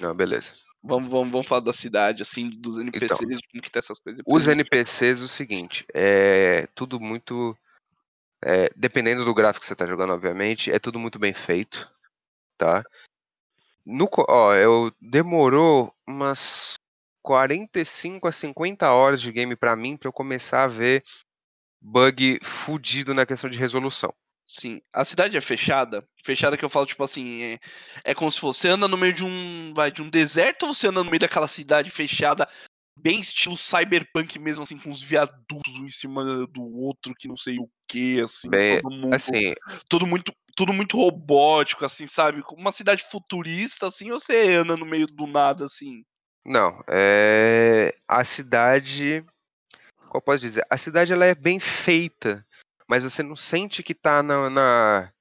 [0.00, 0.54] Não, beleza.
[0.82, 4.20] Vamos, vamos, vamos falar da cidade, assim, dos NPCs, de como que tá essas coisas.
[4.20, 7.56] Então, Os NPCs, o seguinte, é tudo muito.
[8.44, 11.90] É, dependendo do gráfico que você tá jogando, obviamente, é tudo muito bem feito,
[12.56, 12.82] tá?
[13.84, 16.74] No, ó, eu demorou umas
[17.22, 21.02] 45 a 50 horas de game pra mim pra eu começar a ver
[21.80, 24.12] bug fudido na questão de resolução.
[24.44, 24.80] Sim.
[24.92, 26.04] A cidade é fechada?
[26.24, 27.58] Fechada que eu falo, tipo assim, é,
[28.04, 30.88] é como se você anda no meio de um, vai, de um deserto ou você
[30.88, 32.48] anda no meio daquela cidade fechada,
[32.96, 37.36] bem estilo cyberpunk mesmo, assim, com os viadutos um em cima do outro, que não
[37.36, 39.54] sei o que, assim, Bem, todo mundo, Assim,
[39.88, 42.42] tudo muito, tudo muito robótico, assim, sabe?
[42.52, 46.04] Uma cidade futurista, assim, ou você anda no meio do nada, assim?
[46.44, 49.24] não, é, a cidade,
[50.14, 52.46] eu posso dizer, a cidade ela é bem feita,
[52.88, 55.12] mas você não sente que tá na, na-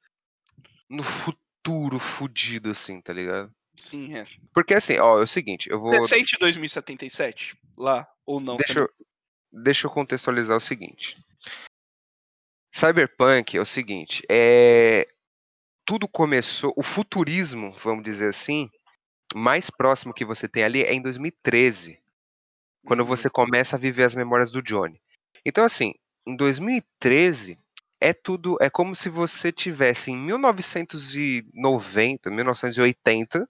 [0.89, 3.51] no futuro fudido assim, tá ligado?
[3.75, 4.23] Sim, é.
[4.53, 8.57] Porque assim, ó, é o seguinte, eu vou Você sente 2077 lá, ou não?
[8.57, 8.89] deixa eu,
[9.51, 11.17] deixa eu contextualizar o seguinte.
[12.71, 15.07] Cyberpunk é o seguinte, é
[15.85, 18.69] tudo começou, o futurismo, vamos dizer assim,
[19.33, 21.99] mais próximo que você tem ali é em 2013.
[22.85, 23.07] quando Uhum.
[23.07, 25.01] você começa a viver as memórias do Johnny.
[25.45, 25.93] Então, assim,
[26.25, 27.59] em 2013
[27.99, 33.49] é tudo, é como se você tivesse em 1990, 1980,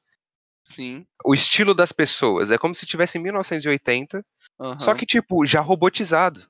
[0.64, 1.06] Sim.
[1.24, 4.26] o estilo das pessoas, é como se tivesse em 1980,
[4.80, 4.94] só aham.
[4.94, 6.50] que tipo já robotizado.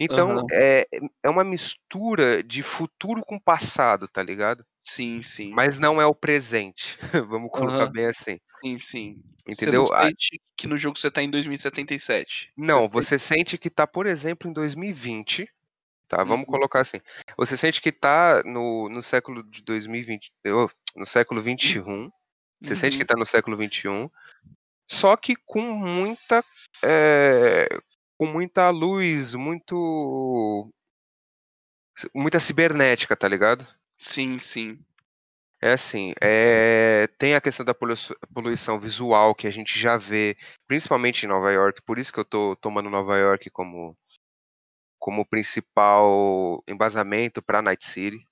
[0.00, 0.46] Então Aham.
[0.52, 0.86] é,
[1.24, 4.64] é uma mistura de futuro com passado, tá ligado?
[4.80, 5.54] Sim, sim.
[5.54, 6.98] Mas não é o presente.
[7.28, 7.92] Vamos colocar Aham.
[7.92, 8.38] bem assim.
[8.62, 9.22] Sim, sim.
[9.48, 9.82] Entendeu?
[9.86, 12.52] Você não sente que no jogo você tá em 2077.
[12.56, 15.48] Não, sente- você sente que tá, por exemplo, em 2020,
[16.08, 16.24] tá?
[16.24, 16.46] Vamos Uhum.
[16.46, 17.00] colocar assim.
[17.36, 22.10] Você sente que tá no, no século de 2020, ô, no século 21.
[22.64, 23.06] Você sente que Uhum.
[23.06, 24.10] tá no século 21,
[24.90, 26.44] só que com muita
[26.84, 27.68] é,
[28.18, 30.72] com muita luz, muito
[32.14, 33.66] muita cibernética, tá ligado?
[33.96, 34.78] Sim, sim.
[35.60, 37.96] É assim, é, tem a questão da polui-
[38.32, 42.24] poluição visual que a gente já vê, principalmente em Nova York, por isso que eu
[42.24, 43.96] tô tomando Nova York como,
[44.98, 48.22] como principal embasamento para Night City,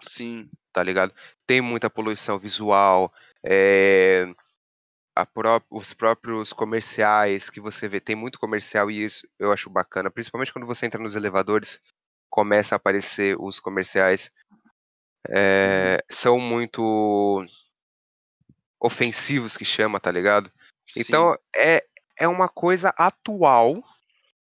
[0.00, 0.50] Sim.
[0.70, 1.14] tá ligado?
[1.46, 3.10] Tem muita poluição visual,
[3.42, 4.28] é,
[5.26, 10.10] pró- os próprios comerciais que você vê, tem muito comercial e isso eu acho bacana,
[10.10, 11.80] principalmente quando você entra nos elevadores,
[12.28, 14.32] começa a aparecer os comerciais
[15.28, 17.44] é, são muito
[18.80, 20.50] ofensivos que chama, tá ligado?
[20.86, 21.02] sim.
[21.02, 21.84] Então é,
[22.18, 23.82] é uma coisa atual,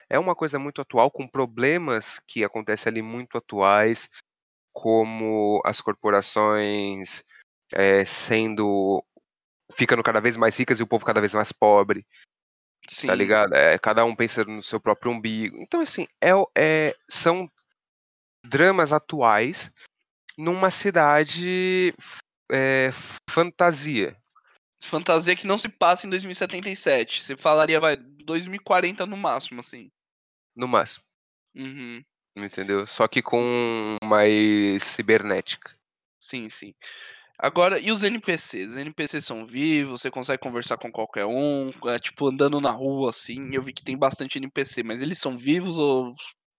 [0.09, 4.09] é uma coisa muito atual, com problemas que acontecem ali muito atuais,
[4.73, 7.25] como as corporações
[7.73, 9.05] é, sendo
[9.73, 12.07] ficando cada vez mais ricas e o povo cada vez mais pobre,
[12.89, 13.07] sim.
[13.07, 13.55] tá ligado?
[13.55, 15.57] É, cada um pensando no seu próprio umbigo.
[15.59, 17.51] Então assim é, é são
[18.45, 19.71] dramas atuais
[20.37, 21.95] numa cidade
[22.51, 22.91] é,
[23.31, 24.17] fantasia.
[24.83, 27.25] Fantasia que não se passa em 2077.
[27.25, 29.91] Você falaria, vai, 2040 no máximo, assim.
[30.55, 31.05] No máximo,
[31.55, 32.05] Uhum.
[32.37, 32.87] entendeu?
[32.87, 35.75] Só que com mais cibernética.
[36.19, 36.75] Sim, sim.
[37.39, 38.71] Agora, e os NPCs?
[38.71, 43.11] Os NPCs são vivos, você consegue conversar com qualquer um, é, tipo, andando na rua,
[43.11, 46.13] assim, eu vi que tem bastante NPC, mas eles são vivos ou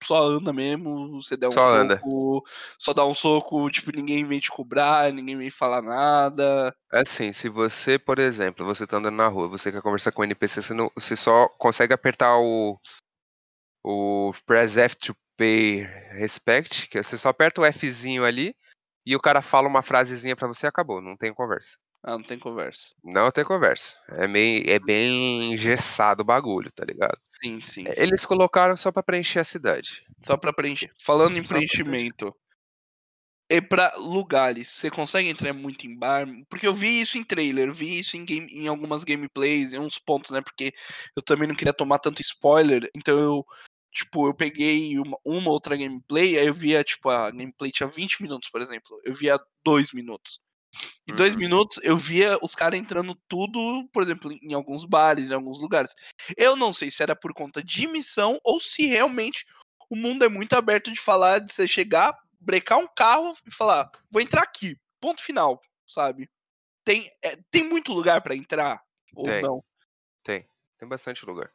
[0.03, 1.95] só anda mesmo, você der um Só anda.
[1.97, 2.43] soco,
[2.77, 6.75] só dá um soco, tipo, ninguém vem te cobrar, ninguém vem falar nada.
[6.91, 10.25] Assim, se você, por exemplo, você tá andando na rua, você quer conversar com o
[10.25, 12.77] NPC, você, não, você só consegue apertar o,
[13.83, 15.83] o Press F to Pay
[16.19, 18.53] Respect, que você só aperta o Fzinho ali
[19.05, 21.77] e o cara fala uma frasezinha pra você e acabou, não tem conversa.
[22.03, 22.95] Ah, não tem conversa.
[23.03, 23.95] Não tem conversa.
[24.09, 27.17] É meio é bem engessado o bagulho, tá ligado?
[27.21, 28.03] Sim, sim, Eh, sim.
[28.03, 30.03] eles colocaram só pra preencher a cidade.
[30.23, 30.91] Só pra preencher.
[30.97, 32.35] Falando em Só pra preenchimento
[33.49, 36.25] e pra lugares, você consegue entrar muito em bar?
[36.49, 39.99] Porque eu vi isso em trailer, vi isso em game em algumas gameplays, em uns
[39.99, 40.73] pontos, né, porque
[41.15, 43.45] eu também não queria tomar tanto spoiler, então eu,
[43.95, 48.21] tipo, eu peguei uma uma outra gameplay, aí eu via, tipo, a gameplay tinha 20
[48.23, 50.39] minutos, por exemplo, eu via 2 minutos.
[51.12, 51.38] 2 Uhum.
[51.38, 55.93] minutos eu via os cara entrando tudo, por exemplo, em alguns bares, em alguns lugares.
[56.38, 59.45] Eu não sei se era por conta de missão ou se realmente
[59.89, 63.91] o mundo é muito aberto de falar, de você chegar, brecar um carro e falar:
[64.12, 66.29] "Vou entrar aqui, ponto final", sabe.
[66.86, 68.81] Tem, eh, tem muito lugar pra entrar
[69.15, 69.41] ou Tem.
[69.41, 69.63] não?
[70.23, 71.54] Tem, tem bastante lugar.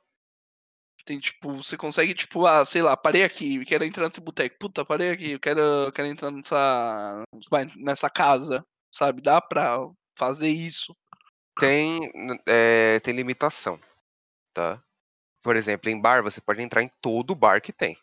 [1.05, 4.85] Tem, tipo, você consegue, tipo, ah, sei lá, parei aqui, quero entrar nesse boteco, puta,
[4.85, 9.79] parei aqui, eu quero eu quero entrar nessa vai, nessa casa, sabe, dá pra
[10.17, 10.95] fazer isso?
[11.59, 12.11] Tem,
[12.47, 13.81] eh, tem limitação,
[14.55, 14.83] tá.
[15.43, 17.97] Por exemplo, em bar você pode entrar em todo bar que tem.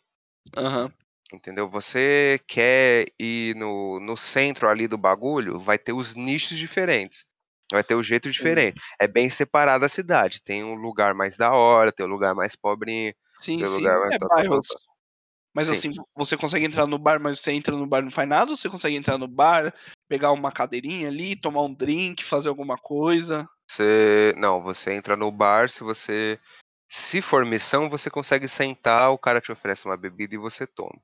[0.55, 0.91] Aham.
[1.31, 1.69] Entendeu?
[1.69, 7.25] Você quer ir no no centro ali do bagulho, vai ter os nichos diferentes,
[7.71, 8.31] vai ter o jeito Sim.
[8.31, 8.79] diferente.
[8.99, 12.55] É bem separada a cidade, tem um lugar mais da hora, tem o lugar mais
[12.55, 14.67] pobrinho, Sim, tem sim, lugar mais é bairros.
[15.53, 15.69] Mas, Sim.
[15.69, 18.51] assim, você consegue entrar no bar, mas você entra no bar e não faz nada
[18.51, 19.73] ou você consegue entrar no bar,
[20.09, 23.47] pegar uma cadeirinha ali, tomar um drink, fazer alguma coisa?
[23.69, 26.39] Você não, você entra no bar, se você
[26.89, 31.01] se for missão, você consegue sentar, o cara te oferece uma bebida e você toma.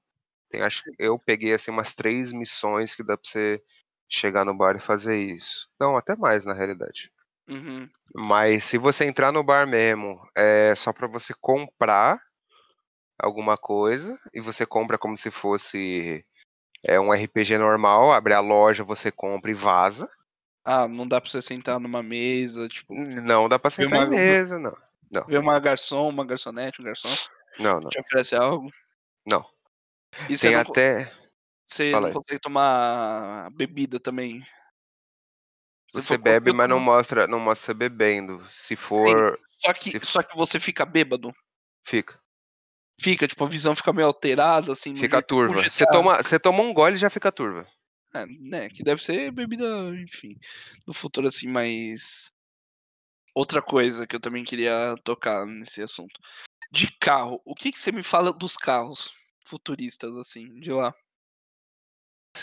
[0.50, 3.64] Tem acho eu peguei, assim, umas 3 missões que dá pra você
[4.10, 5.68] chegar no bar e fazer isso.
[5.80, 7.12] Não, até mais na realidade.
[7.50, 7.90] Uhum.
[8.16, 12.20] Mas se você entrar no bar mesmo, é só pra você comprar
[13.20, 16.26] alguma coisa, e você compra como se fosse,
[16.84, 20.10] eh, um RPG normal, abre a loja, você compra e vaza.
[20.66, 24.10] Ah, não dá pra você sentar numa mesa, tipo, Não dá pra sentar uma em
[24.10, 24.76] v mesa, não.
[25.12, 25.28] Não.
[25.28, 27.10] ver uma garçom, uma garçonete, um garçom,
[27.60, 27.90] Não, não.
[27.90, 28.70] te oferece algo.
[29.26, 29.46] Não.
[30.30, 31.12] E Tem não até
[31.64, 32.14] você fala não aí.
[32.14, 34.42] consegue tomar bebida também?
[35.88, 38.44] Se Você for bebe, mas não mostra não mostra você bebendo.
[38.50, 41.32] Se Sim, for só se que f só que você fica bêbado?
[41.86, 42.20] Fica.
[43.00, 45.64] Fica, tipo, a visão fica meio alterada, assim, Fica no turva.
[45.64, 47.68] Você toma você toma um gole e já fica turva.
[48.16, 50.36] É, né, que deve ser bebida, enfim,
[50.86, 52.32] no futuro, assim, mais
[53.34, 56.20] outra coisa que eu também queria tocar nesse assunto.
[56.72, 59.12] De carro, o que que você me fala dos carros
[59.46, 60.94] futuristas, assim, de lá?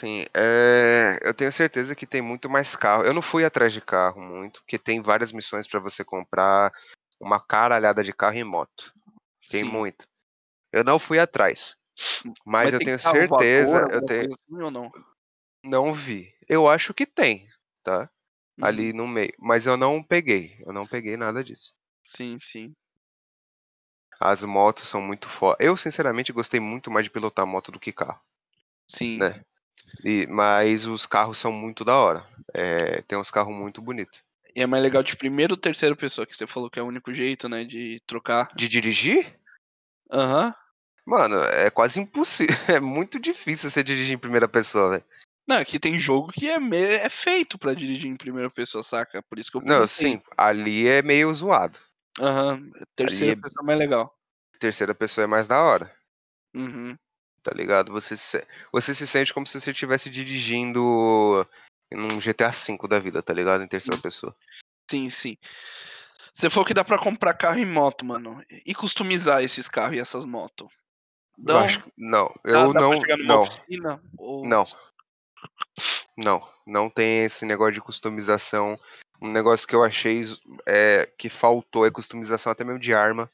[0.01, 3.05] Sim, eh, eu tenho certeza que tem muito mais carro.
[3.05, 6.73] Eu não fui atrás de carro muito, porque tem várias missões pra você comprar
[7.21, 8.95] uma caralhada de carro e moto.
[9.49, 9.65] Tem Sim.
[9.65, 10.07] muito.
[10.73, 11.77] Eu não fui atrás,
[12.47, 14.91] mas Mas eu tenho certeza eu alguma tenho assim ou não?
[15.65, 16.35] Não vi.
[16.49, 17.47] Eu acho que tem,
[17.83, 18.11] tá,
[18.59, 18.87] Uhum.
[18.87, 21.73] ali no meio, mas eu não peguei, eu não peguei nada disso.
[22.05, 22.75] Sim, sim.
[24.19, 27.93] As motos são muito fo eu sinceramente gostei muito mais de pilotar moto do que
[27.93, 28.21] carro.
[28.89, 29.31] Sim.
[29.31, 29.43] Né.
[30.05, 32.27] E mas os carros são muito da hora.
[32.55, 34.23] Eh, tem uns carro muito bonito.
[34.55, 36.87] E é mais legal de primeira ou terceira pessoa, que você falou que é o
[36.87, 38.49] único jeito, né, de trocar?
[38.55, 39.39] De dirigir?
[40.13, 40.55] Aham.
[41.07, 45.05] Mano, é quase impossi é muito difícil você dirigir em primeira pessoa, velho.
[45.47, 49.23] Não, é que tem jogo que é é feito pra dirigir em primeira pessoa, saca,
[49.23, 51.79] por isso que eu Não, sim, ali é meio zoado.
[52.21, 54.15] Aham, Ali terceira é pessoa é mais legal.
[54.59, 55.93] terceira pessoa é mais da hora.
[56.55, 56.97] Uhum.
[57.43, 57.93] Tá ligado?
[57.93, 61.47] Você se você se sente como se você estivesse dirigindo
[61.91, 64.03] num GTA V da vida, tá ligado, em terceira Sim.
[64.03, 64.37] pessoa.
[64.91, 65.37] Sim, sim.
[66.33, 69.99] Você falou que dá pra comprar carro e moto, mano, e customizar esses carro e
[69.99, 70.69] essas moto?
[71.39, 71.61] Eu Dão?
[71.61, 73.43] acho não, Dá eu dá não numa não.
[73.43, 74.67] oficina ou Não.
[76.17, 78.79] Não, não tem esse negócio de customização.
[79.23, 80.23] Um negócio que eu achei
[80.67, 83.31] eh, que faltou é customização até mesmo de arma.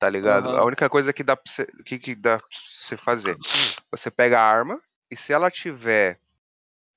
[0.00, 0.56] Tá ligado?
[0.56, 0.64] A Aham.
[0.64, 3.36] única coisa que dá pra você que que dá pra você fazer,
[3.90, 6.18] você pega a arma, e se ela tiver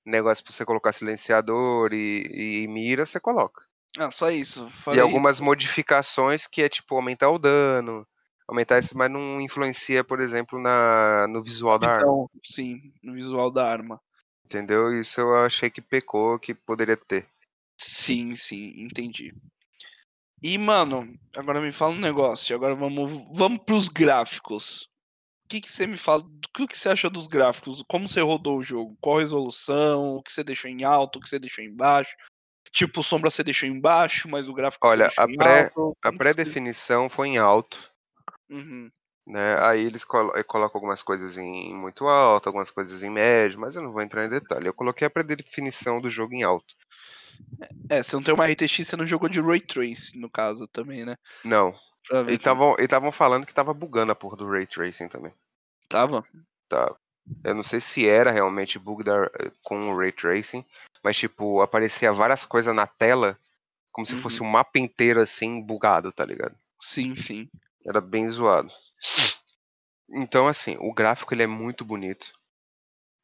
[0.05, 3.63] negócio pra você colocar silenciador e e mira, você coloca.
[3.97, 8.07] Ah, só isso, E fora algumas isso modificações que é tipo aumentar o dano,
[8.47, 12.13] aumentar esse mas não influencia, por exemplo, na no visual da arma.
[12.13, 13.99] Visão, sim, no visual da arma.
[14.45, 14.91] Entendeu?
[14.99, 17.27] Isso eu achei que pecou, que poderia ter.
[17.77, 19.33] Sim, sim, entendi.
[20.43, 24.89] E mano, agora me fala um negócio, agora vamos vamos para os gráficos.
[25.45, 27.81] O que que você me fala do que que você achou dos gráficos?
[27.87, 28.97] Como você rodou o jogo?
[28.99, 30.15] Qual resolução?
[30.15, 31.17] O que você deixou em alto?
[31.17, 32.13] O que você deixou em baixo?
[32.71, 35.97] Tipo, sombra você deixou em baixo, mas o gráfico Olha, a em pré alto?
[36.03, 37.79] a pré-definição foi em alto.
[38.49, 38.91] Uhum.
[39.25, 43.77] Né, aí eles colo colocam algumas coisas em muito alto, algumas coisas em médio, mas
[43.77, 44.67] eu não vou entrar em detalhe.
[44.67, 46.75] Eu coloquei a pré-definição do jogo em alto.
[47.89, 51.05] É, você não tem uma RTX, você não jogou de Ray Trace, no caso, também,
[51.05, 51.15] né?
[51.43, 51.73] Não.
[52.29, 55.33] E estavam falando que tava bugando a porra do Ray Tracing também.
[55.87, 56.25] Tava?
[56.67, 56.93] Tá.
[57.43, 59.29] Eu não sei se era realmente bug da,
[59.63, 60.65] com o Ray Tracing,
[61.03, 63.37] mas tipo, aparecia várias coisas na tela
[63.91, 64.21] como se Uhum.
[64.21, 66.55] fosse um mapa inteiro assim, bugado, tá ligado?
[66.81, 67.47] Sim, sim.
[67.85, 68.71] Era bem zoado.
[70.09, 72.33] Então, assim, o gráfico ele é muito bonito.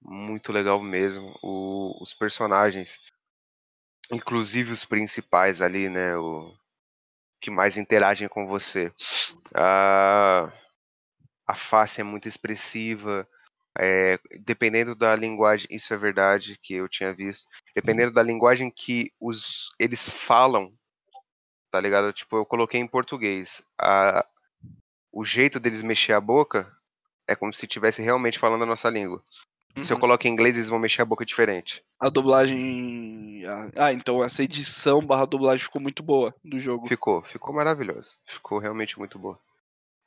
[0.02, 1.38] Muito legal mesmo.
[1.44, 3.00] O- os personagens,
[4.12, 6.16] inclusive os principais ali, né?
[6.18, 6.54] O,
[7.40, 8.92] que mais interagem com você.
[9.56, 10.52] A,
[11.48, 13.28] a face é muito expressiva.
[13.78, 17.48] é, dependendo da linguagem, isso é verdade que eu tinha visto.
[17.76, 20.74] Dependendo da linguagem que os, eles falam,
[21.72, 22.12] tá ligado?
[22.12, 23.64] Tipo, eu coloquei em português.
[23.80, 24.26] A,
[25.12, 26.72] o jeito deles mexer a boca
[27.28, 29.24] é como se estivesse realmente falando a nossa língua.
[29.82, 30.02] Se eu Uhum.
[30.02, 31.84] coloco em inglês, eles vão mexer a boca diferente.
[32.00, 33.44] A dublagem.
[33.78, 36.88] Ah, então essa edição barra dublagem ficou muito boa do jogo.
[36.88, 38.18] Ficou, ficou maravilhoso.
[38.26, 39.40] Ficou realmente muito boa.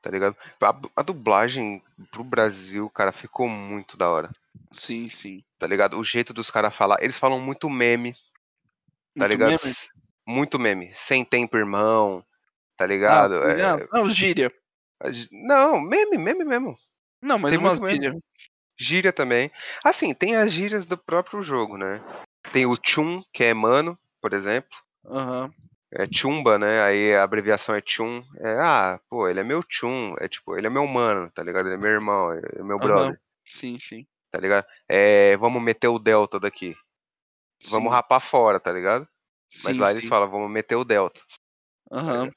[0.02, 0.36] Tá ligado?
[0.60, 4.30] A, a dublagem pro Brasil, cara, ficou muito da hora.
[4.72, 5.42] Sim, sim.
[5.58, 5.98] Tá ligado?
[5.98, 7.02] O jeito dos caras falar.
[7.02, 8.18] Eles falam muito meme, tá
[9.16, 9.50] Muito ligado?
[9.50, 9.74] meme?
[10.26, 10.90] Muito meme.
[10.94, 12.24] Sem tempo, irmão.
[12.76, 13.34] Tá ligado?
[13.36, 14.52] Ah, É, não, gíria.
[15.30, 16.76] Não, meme, meme mesmo.
[17.22, 18.04] Não, mas Tem umas muito meme.
[18.04, 18.20] gíria.
[18.82, 19.50] Gíria também.
[19.84, 22.00] Assim, tem as gírias do próprio jogo, né?
[22.52, 24.76] Tem o Chum, que é mano, por exemplo.
[25.06, 25.52] Aham.
[25.94, 26.82] É Chumba, né?
[26.82, 28.24] Aí a abreviação é Chum.
[28.38, 30.14] É, ah, pô, ele é meu Chum.
[30.18, 31.66] É tipo, ele é meu mano, tá ligado?
[31.66, 34.06] Ele é meu irmão, é meu brother, Sim, sim.
[34.30, 34.66] tá ligado?
[34.88, 36.74] É, vamos meter o Delta daqui.
[37.68, 37.94] Vamos sim.
[37.94, 39.06] rapar fora, tá ligado?
[39.62, 40.08] Mas Sim, lá eles sim.
[40.08, 41.20] falam, vamos meter o Delta.
[41.92, 42.32] Aham.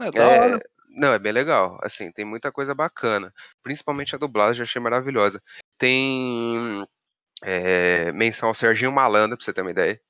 [0.00, 0.60] É da É, hora.
[0.90, 1.78] não, é bem legal.
[1.82, 3.32] Assim, tem muita coisa bacana.
[3.62, 5.42] Principalmente a dublagem, eu achei maravilhosa.
[5.78, 6.86] Tem
[7.42, 10.00] é, menção ao Serginho Malandro, pra você ter uma ideia.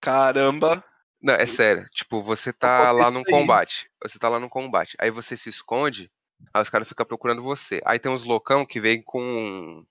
[0.00, 0.84] Caramba.
[1.20, 1.88] Não, é sério.
[1.90, 3.90] Tipo, você tá contei lá num combate.
[4.02, 4.96] Você tá lá num combate.
[5.00, 6.10] Aí você se esconde,
[6.54, 7.80] aí os caras ficam procurando você.
[7.84, 9.84] Aí tem uns loucão que vem com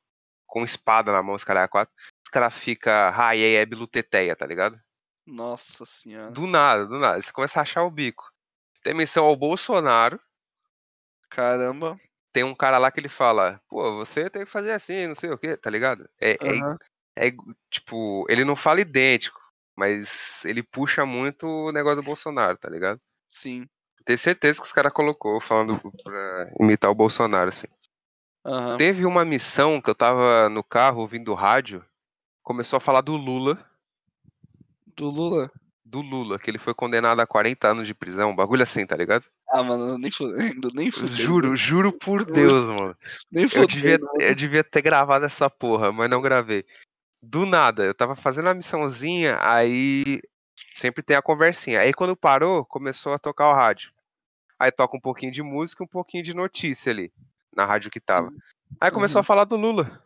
[0.48, 1.94] com espada na mão, os caras quatro.
[2.24, 4.80] Os caras ficam, ai, é, é biluteteia, tá ligado?
[5.26, 6.32] Nossa senhora.
[6.32, 7.22] Do nada, do nada.
[7.22, 8.32] Você começa a achar o bico.
[8.82, 10.20] Tem menção ao Bolsonaro.
[11.30, 12.00] Caramba.
[12.36, 15.32] Tem um cara lá que ele fala, pô, você tem que fazer assim, não sei
[15.32, 16.06] o que, tá ligado?
[16.20, 16.78] É, é, Aham.
[17.16, 17.32] é,
[17.72, 19.40] tipo, ele não fala idêntico,
[19.74, 23.00] mas ele puxa muito o negócio do Bolsonaro, tá ligado?
[23.26, 23.66] Sim.
[24.04, 27.68] Tenho certeza que os caras colocou falando pra imitar o Bolsonaro, assim.
[28.46, 28.76] Aham.
[28.76, 31.86] Teve uma missão que eu tava no carro ouvindo rádio,
[32.44, 33.66] começou a falar do Lula,
[34.98, 35.50] Do Lula.
[35.86, 38.96] Do Lula, que ele foi condenado a 40 anos de prisão, um bagulho assim, tá
[38.98, 39.24] ligado?
[39.50, 41.16] Ah, mano, nem fudendo, nem fudendo.
[41.16, 42.26] Juro, juro por.
[42.26, 42.98] Deus, mano.
[43.32, 43.68] Nem Eu fudendo.
[43.68, 44.12] devia, mano.
[44.20, 46.66] eu devia ter gravado essa porra, mas não gravei.
[47.22, 50.22] Do nada, eu tava fazendo a missãozinha, aí
[50.74, 51.80] sempre tem a conversinha.
[51.82, 53.92] Aí quando parou, começou a tocar o rádio.
[54.60, 57.12] Aí toca um pouquinho de música e um pouquinho de notícia ali,
[57.56, 58.32] na rádio que tava.
[58.80, 59.22] Aí começou Uhum.
[59.22, 60.04] a falar do Lula.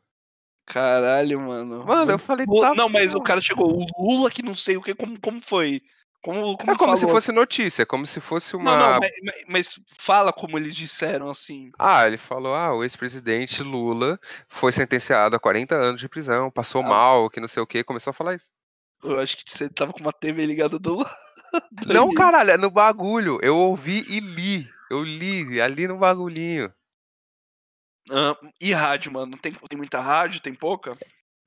[0.70, 1.84] Caralho, mano.
[1.86, 4.82] Mano, eu falei, tá Não, mas o cara chegou, o Lula que não sei o
[4.82, 5.82] que, como, como foi?
[6.22, 7.16] Como, como É como se falou?
[7.16, 8.72] fosse notícia, como se fosse uma.
[8.72, 11.72] Não, não, mas, mas- mas fala como eles disseram, assim.
[11.80, 16.82] Ah, ele falou: ah, o ex-presidente Lula foi sentenciado a 40 anos de prisão, passou
[16.84, 16.88] Ah.
[16.90, 18.50] mal, que não sei o que, começou a falar isso.
[19.02, 21.10] Eu acho que você tava com uma TV ligada do lado.
[21.88, 23.40] Não, caralho, é no bagulho.
[23.42, 24.68] Eu ouvi e li.
[24.92, 26.70] Eu li ali no bagulhinho.
[28.12, 29.38] Ah, e rádio, mano?
[29.38, 30.42] Tem, tem muita rádio?
[30.42, 30.98] Tem pouca?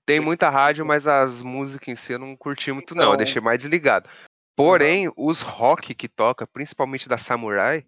[0.06, 3.04] Tem muita rádio, mas as músicas em si eu não curti muito, não.
[3.04, 3.16] Eu Então.
[3.18, 4.10] deixei mais desligado.
[4.56, 7.86] Porém, os rock que toca, principalmente da Samurai,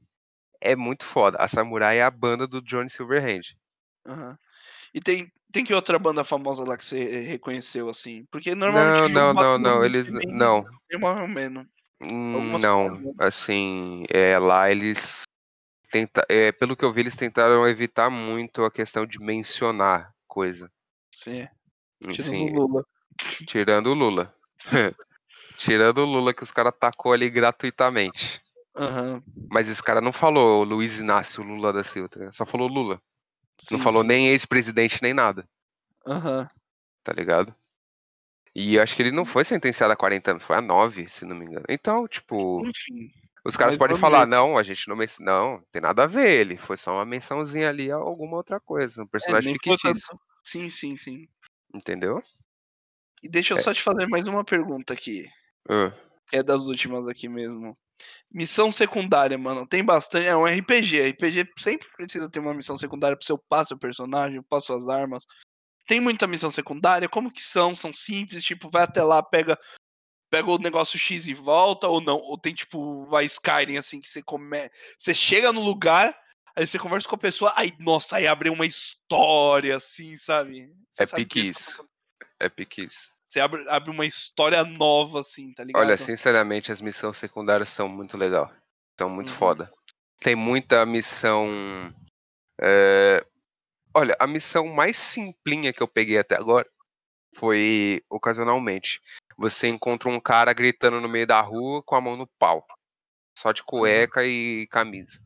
[0.61, 1.39] é muito foda.
[1.39, 3.55] A Samurai é a banda do Johnny Silverhand.
[4.07, 4.39] Aham.
[4.95, 8.25] E tem, tem que outra banda famosa lá que você reconheceu, assim?
[8.31, 9.85] Porque normalmente Não, não, não, não.
[9.85, 10.11] Eles.
[10.11, 10.65] bem- Não.
[11.01, 11.67] mais ou menos.
[12.01, 15.23] Hum, Não, assim, é, lá eles
[15.95, 20.69] tenta, é, pelo que eu vi, eles tentaram evitar muito a questão de mencionar coisa.
[21.15, 21.47] Sim.
[22.03, 22.85] Hum, Tirando o Lula.
[23.47, 24.35] tirando o Lula.
[25.57, 28.43] tirando o Lula que os caras tacou ali gratuitamente.
[28.77, 29.23] Aham.
[29.49, 32.33] Mas esse cara não falou Luiz Inácio Lula da Silva, ligado?
[32.35, 33.01] só falou Lula.
[33.57, 34.09] Sim, não falou sim.
[34.09, 35.49] nem ex-presidente nem nada,
[36.05, 36.49] Aham.
[37.05, 37.55] tá ligado?
[38.53, 41.25] E eu acho que ele não foi sentenciado a 40 anos, foi a 9, se
[41.25, 41.65] não me engano.
[41.69, 43.13] Então, tipo, Enfim.
[43.45, 44.31] Os caras Mas podem falar, ver.
[44.31, 45.19] não, a gente não menc...
[45.21, 46.57] Não, tem nada a ver ele.
[46.57, 49.03] Foi só uma mençãozinha ali a alguma outra coisa.
[49.03, 50.09] Um É, personagem foi fictício.
[50.09, 50.23] tanto.
[50.43, 51.29] Sim, sim, sim.
[51.75, 52.23] Entendeu?
[53.23, 53.61] E deixa eu É.
[53.61, 55.25] só te fazer mais uma pergunta aqui.
[56.31, 57.77] Que é das últimas aqui mesmo.
[58.33, 59.67] Missão secundária, mano.
[59.67, 60.27] Tem bastante.
[60.27, 61.01] É um RPG.
[61.11, 65.25] RPG sempre precisa ter uma missão secundária pra você upar seu personagem, upar suas armas.
[65.87, 67.09] Tem muita missão secundária.
[67.11, 67.75] Como que são?
[67.75, 69.59] São simples, tipo, vai até lá, pega
[70.35, 72.17] pega o negócio X e volta, ou não?
[72.17, 74.71] Ou tem tipo a Skyrim, assim, que você come...
[74.99, 76.17] Você chega no lugar,
[76.57, 80.73] aí você conversa com a pessoa, aí, nossa, aí abre uma história, assim, sabe?
[80.91, 81.89] Você É sabe pique que- isso.
[82.41, 83.13] É pique isso.
[83.27, 85.83] Você abre, abre uma história nova, assim, tá ligado?
[85.83, 88.53] Olha, sinceramente, as missões secundárias são muito legal.
[88.99, 89.39] São muito Uhum.
[89.39, 89.73] foda.
[90.21, 91.47] Tem muita missão.
[92.61, 93.25] é,
[93.97, 96.69] Olha, a missão mais simplinha que eu peguei até agora
[97.37, 99.01] foi ocasionalmente.
[99.37, 102.65] Você encontra um cara gritando no meio da rua com a mão no pau.
[103.37, 105.19] Só de cueca e camisa.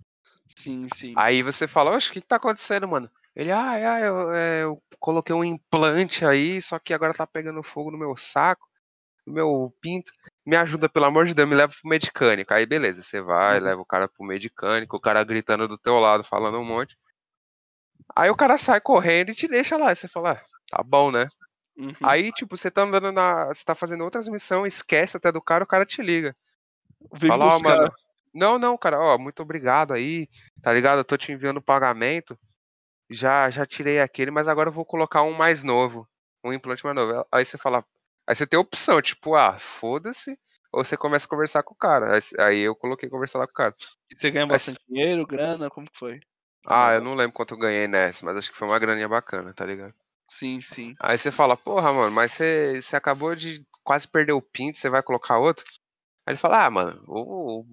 [0.57, 1.13] Sim, sim.
[1.17, 3.11] Aí você fala, oxe, o que, que tá acontecendo, mano?
[3.37, 7.63] Ele, ah, é, eu, é, eu coloquei um implante aí, só que agora tá pegando
[7.63, 8.67] fogo no meu saco,
[9.27, 10.11] no meu pinto.
[10.45, 12.53] Me ajuda, pelo amor de Deus, me leva pro medicânico.
[12.53, 13.65] Aí beleza, você vai, Uhum.
[13.65, 16.97] leva o cara pro medicânico, o cara gritando do teu lado, falando um monte.
[18.17, 19.95] Aí o cara sai correndo e te deixa lá.
[19.95, 21.29] Você fala, ah, tá bom, né?
[21.79, 21.95] Uhum.
[22.03, 23.47] Aí, tipo, você tá andando na.
[23.47, 26.37] Você tá fazendo outras missões, esquece até do cara, o cara te liga.
[27.13, 27.77] Vem Fala, ó, buscar.
[27.77, 27.93] mano.
[28.35, 30.29] Não, não, cara, ó, muito obrigado aí,
[30.61, 30.99] tá ligado?
[30.99, 32.37] Eu tô te enviando o pagamento.
[33.09, 36.07] Já, já tirei aquele, mas agora eu vou colocar um mais novo.
[36.45, 37.25] Um implante mais novo.
[37.31, 37.85] Aí você fala.
[38.27, 40.37] Aí você tem opção, tipo, ah, foda-se.
[40.73, 42.17] Ou você começa a conversar com o cara.
[42.17, 43.75] Aí, aí eu coloquei conversar lá com o cara.
[44.11, 46.21] E você ganha Aí bastante dinheiro, grana, como que foi?
[46.69, 49.55] Ah, eu não lembro quanto eu ganhei nessa, mas acho que foi uma graninha bacana,
[49.55, 49.95] tá ligado?
[50.29, 50.95] Sim, sim.
[51.01, 54.91] Aí você fala, porra, mano, mas você, você acabou de quase perder o pinto, você
[54.91, 55.65] vai colocar outro?
[56.27, 57.67] Aí ele fala, ah, mano, o, o-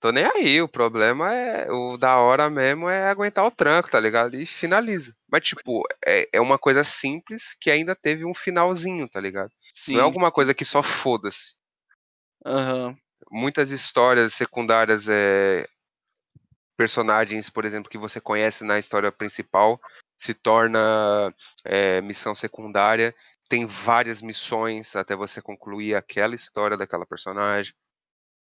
[0.00, 4.00] tô nem aí, o problema é, o da hora mesmo é aguentar o tranco, tá
[4.00, 4.36] ligado?
[4.36, 5.14] E finaliza.
[5.30, 9.50] Mas, tipo, é, é uma coisa simples que ainda teve um finalzinho, tá ligado?
[9.70, 9.94] Sim.
[9.94, 11.56] Não é alguma coisa que só foda-se.
[12.46, 12.96] Aham.
[13.30, 15.66] Muitas histórias secundárias, é,
[16.76, 19.80] personagens, por exemplo, que você conhece na história principal,
[20.18, 21.34] se torna
[21.64, 23.14] é, missão secundária.
[23.48, 27.74] Tem várias missões até você concluir aquela história daquela personagem,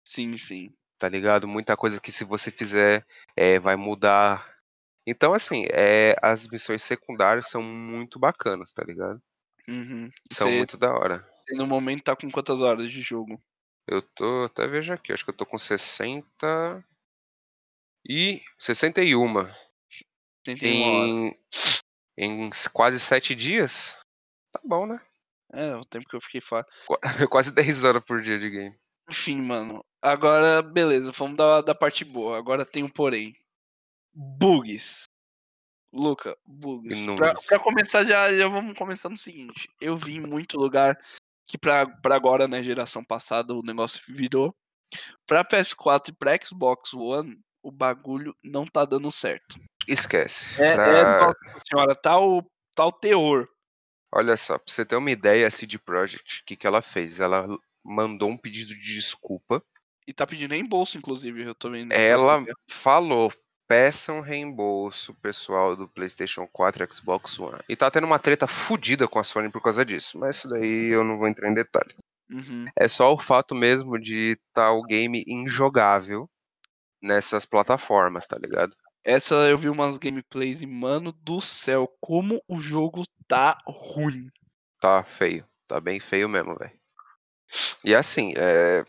[0.07, 0.75] Sim, sim.
[0.99, 1.49] tá ligado?
[1.49, 4.55] Muita coisa que se você fizer é, vai mudar.
[5.07, 9.21] Então, assim, é, as missões secundárias são muito bacanas, tá ligado?
[9.69, 10.11] Uhum.
[10.31, 11.27] São Você, muito da hora.
[11.51, 13.43] no momento tá com quantas horas de jogo?
[13.87, 16.85] Eu tô, até vejo aqui, acho que eu tô com 60
[18.07, 19.47] e 61.
[20.45, 21.39] 31 horas.
[22.17, 23.97] Em, em quase 7 dias,
[24.53, 25.01] tá bom, né?
[25.53, 26.67] É, o tempo que eu fiquei fora.
[26.87, 26.99] Qua-
[27.31, 28.77] Quase 10 horas por dia de game.
[29.09, 29.85] Enfim, mano.
[30.03, 32.37] Agora, beleza, vamos da, da parte boa.
[32.39, 33.37] Agora tem um porém.
[34.13, 35.05] Bugs.
[35.93, 37.05] Luca, bugs.
[37.15, 39.69] Pra, pra começar, já, já vamos começar no seguinte.
[39.81, 40.99] Eu vi em muito lugar
[41.47, 44.55] que pra, pra agora, né, geração passada, o negócio virou.
[45.27, 49.57] Pra PS4 e pra Xbox One, o bagulho não tá dando certo.
[49.87, 50.63] Esquece.
[50.63, 52.43] É, Pra- é nossa senhora, tá o,
[52.75, 53.49] tá o teor.
[54.13, 57.19] Olha só, pra você ter uma ideia, a CD Projekt, o que, que ela fez?
[57.19, 57.47] Ela
[57.85, 59.63] mandou um pedido de desculpa.
[60.07, 61.93] E tá pedindo reembolso, inclusive, eu tô vendo.
[61.93, 63.33] Ela falou:
[63.67, 67.61] peçam reembolso, pessoal do PlayStation 4 e Xbox One.
[67.69, 70.19] E tá tendo uma treta fodida com a Sony por causa disso.
[70.19, 71.95] Mas isso daí eu não vou entrar em detalhe.
[72.31, 72.67] Uhum.
[72.77, 76.29] É só o fato mesmo de tá o game injogável
[77.03, 78.75] nessas plataformas, tá ligado?
[79.05, 84.31] Essa eu vi umas gameplays e, mano do céu, como o jogo tá ruim.
[84.81, 85.47] Tá feio.
[85.69, 86.73] Tá bem feio mesmo, velho.
[87.85, 88.85] E assim, é.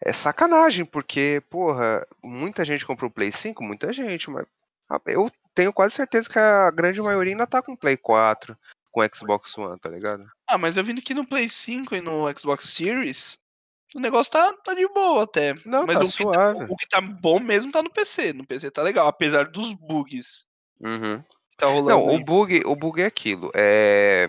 [0.00, 4.46] É sacanagem, porque, porra, muita gente comprou o Play 5, muita gente, mas
[4.88, 8.56] ah, eu tenho quase certeza que a grande maioria ainda tá com Play 4,
[8.92, 10.24] com Xbox One, tá ligado?
[10.46, 13.40] Ah, mas eu vi que no Play 5 e no Xbox Series,
[13.94, 15.54] o negócio tá, tá de boa até.
[15.64, 16.66] Não, mas tá o, que tá, suave.
[16.72, 18.32] o que tá bom mesmo tá no PC.
[18.32, 20.46] No PC tá legal, apesar dos bugs
[20.80, 21.20] Uhum.
[21.50, 21.88] que tá rolando.
[21.90, 23.50] Não, o bug, o bug é aquilo.
[23.54, 24.28] É...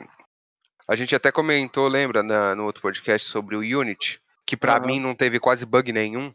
[0.87, 4.87] A gente até comentou, lembra, na- no outro podcast sobre o Unity, que pra Aham.
[4.87, 6.33] mim não teve quase bug nenhum,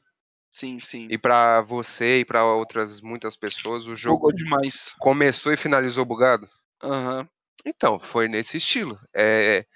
[0.48, 1.08] Sim, sim.
[1.10, 4.94] e pra você e pra outras muitas pessoas o jogo Jogou demais.
[5.00, 6.46] começou e finalizou bugado.
[6.80, 7.28] Aham.
[7.66, 8.96] Então, foi nesse estilo.
[9.12, 9.66] É,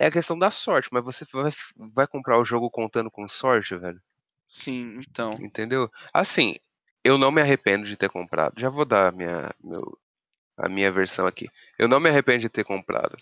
[0.00, 1.52] é a questão da sorte, mas você vai,
[1.92, 4.00] vai comprar o jogo contando com sorte, velho?
[4.46, 5.30] Sim, então.
[5.40, 5.90] Entendeu?
[6.12, 6.56] Assim,
[7.04, 8.58] eu não me arrependo de ter comprado.
[8.60, 9.98] Já vou dar a minha, meu-
[10.56, 11.48] a minha versão aqui.
[11.78, 13.16] Eu não me arrependo de ter comprado.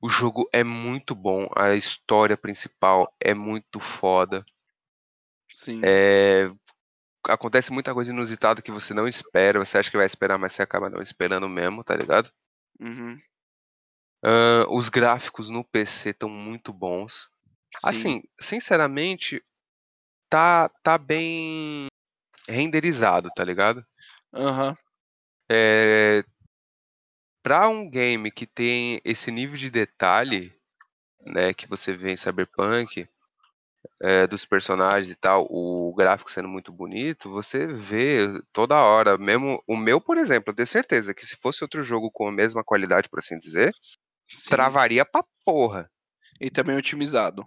[0.00, 4.44] O jogo é muito bom, a história principal é muito foda.
[5.48, 5.82] Sim.
[5.84, 6.50] É,
[7.28, 9.58] Acontece muita coisa inusitada que você não espera.
[9.58, 12.32] Você acha que vai esperar, mas você acaba não esperando mesmo, tá ligado?
[12.80, 13.20] Uhum.
[14.22, 17.28] Ahn, os gráficos no PC estão muito bons.
[17.74, 17.88] Sim.
[17.88, 19.42] Assim, sinceramente,
[20.28, 21.86] tá, tá bem
[22.48, 23.84] renderizado, tá ligado?
[24.34, 24.76] Aham.
[25.50, 26.22] É,
[27.42, 30.52] para um game que tem esse nível de detalhe,
[31.20, 33.08] né, que você vê em Cyberpunk,
[34.02, 39.16] é, dos personagens e tal, o gráfico sendo muito bonito, você vê toda hora.
[39.16, 42.32] Mesmo o meu, por exemplo, eu tenho certeza que se fosse outro jogo com a
[42.32, 43.72] mesma qualidade, por assim dizer,
[44.30, 44.50] Sim.
[44.50, 45.90] travaria pra porra.
[46.40, 47.44] E também otimizado.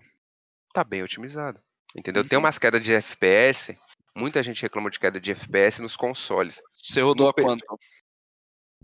[0.73, 1.61] Tá bem otimizado.
[1.95, 2.27] Entendeu?
[2.27, 2.43] Tem Uhum.
[2.43, 3.77] umas quedas de FPS.
[4.15, 6.61] Muita gente reclama de queda de FPS nos consoles.
[6.73, 7.65] Você rodou No a quanto?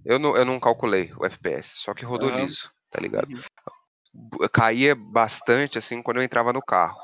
[0.05, 2.43] Eu não, eu não calculei o FPS, só que rodou Aham.
[2.43, 3.27] liso, tá ligado?
[4.13, 4.47] Uhum.
[4.51, 6.97] Caía bastante assim quando eu entrava no carro,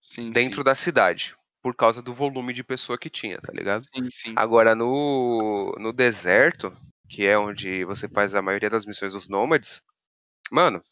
[0.00, 3.84] Sim, dentro da cidade, por causa do volume de pessoa que tinha, tá ligado?
[3.84, 4.02] sim.
[4.02, 4.32] Sim, sim.
[4.36, 6.76] Agora no, no deserto,
[7.08, 9.80] que é onde você faz a maioria das missões dos nômades,
[10.50, 10.82] mano,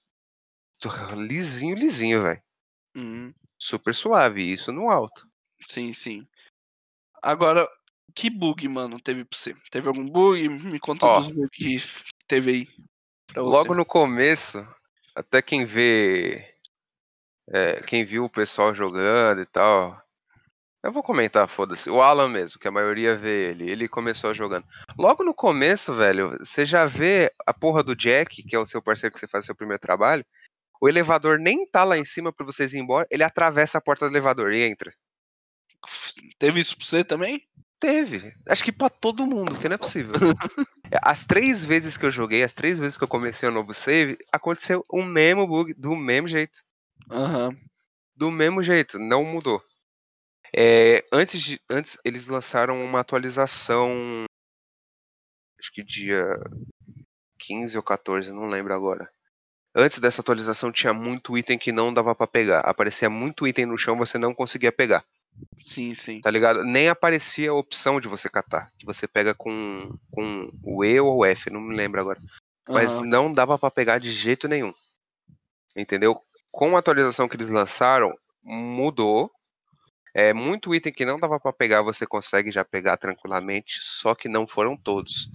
[1.16, 2.42] lisinho, lisinho, velho.
[2.94, 3.32] Uhum.
[3.58, 5.26] Super suave, isso no alto.
[5.62, 6.26] Sim, sim.
[7.22, 7.66] Agora,
[8.14, 9.54] que bug, mano, teve pra você?
[9.70, 10.48] Teve algum bug?
[10.48, 11.20] Me conta Ó.
[11.20, 12.68] dos bugs que teve aí
[13.26, 13.56] pra você.
[13.56, 14.66] Logo no começo,
[15.14, 16.56] até quem vê.
[17.48, 20.01] é, quem viu o pessoal jogando e tal.
[20.82, 21.88] Eu vou comentar, foda-se.
[21.88, 23.70] O Alan mesmo, que a maioria vê ele.
[23.70, 24.66] Ele começou jogando.
[24.98, 28.82] Logo no começo, velho, você já vê a porra do Jack, que é o seu
[28.82, 30.24] parceiro que você faz o seu primeiro trabalho.
[30.80, 33.06] O elevador nem tá lá em cima pra vocês ir embora.
[33.10, 34.92] Ele atravessa a porta do elevador e entra.
[36.38, 37.46] Teve isso pra você também?
[37.78, 38.34] Teve.
[38.48, 40.12] Acho que pra todo mundo, que não é possível.
[41.02, 44.18] As três vezes que eu joguei, as três vezes que eu comecei o novo save,
[44.30, 46.60] aconteceu o mesmo bug, do mesmo jeito.
[47.10, 47.56] Aham.
[48.14, 49.62] Do mesmo jeito, não mudou.
[50.54, 54.24] É, antes, de, antes, eles lançaram uma atualização.
[55.58, 56.26] Acho que dia
[57.38, 59.10] 15 ou 14, não lembro agora.
[59.74, 62.60] Antes dessa atualização tinha muito item que não dava pra pegar.
[62.60, 65.04] Aparecia muito item no chão, você não conseguia pegar.
[65.56, 66.20] Sim, sim.
[66.20, 66.62] Tá ligado?
[66.62, 68.70] Nem aparecia a opção de você catar.
[68.78, 72.20] Que você pega com, com o E ou o F, não me lembro agora.
[72.68, 73.06] Mas Aham.
[73.06, 74.74] não dava pra pegar de jeito nenhum.
[75.74, 76.20] Entendeu?
[76.50, 79.30] Com a atualização que eles lançaram, mudou.
[80.14, 84.28] É, muito item que não dava pra pegar, você consegue já pegar tranquilamente, só que
[84.28, 85.30] não foram todos.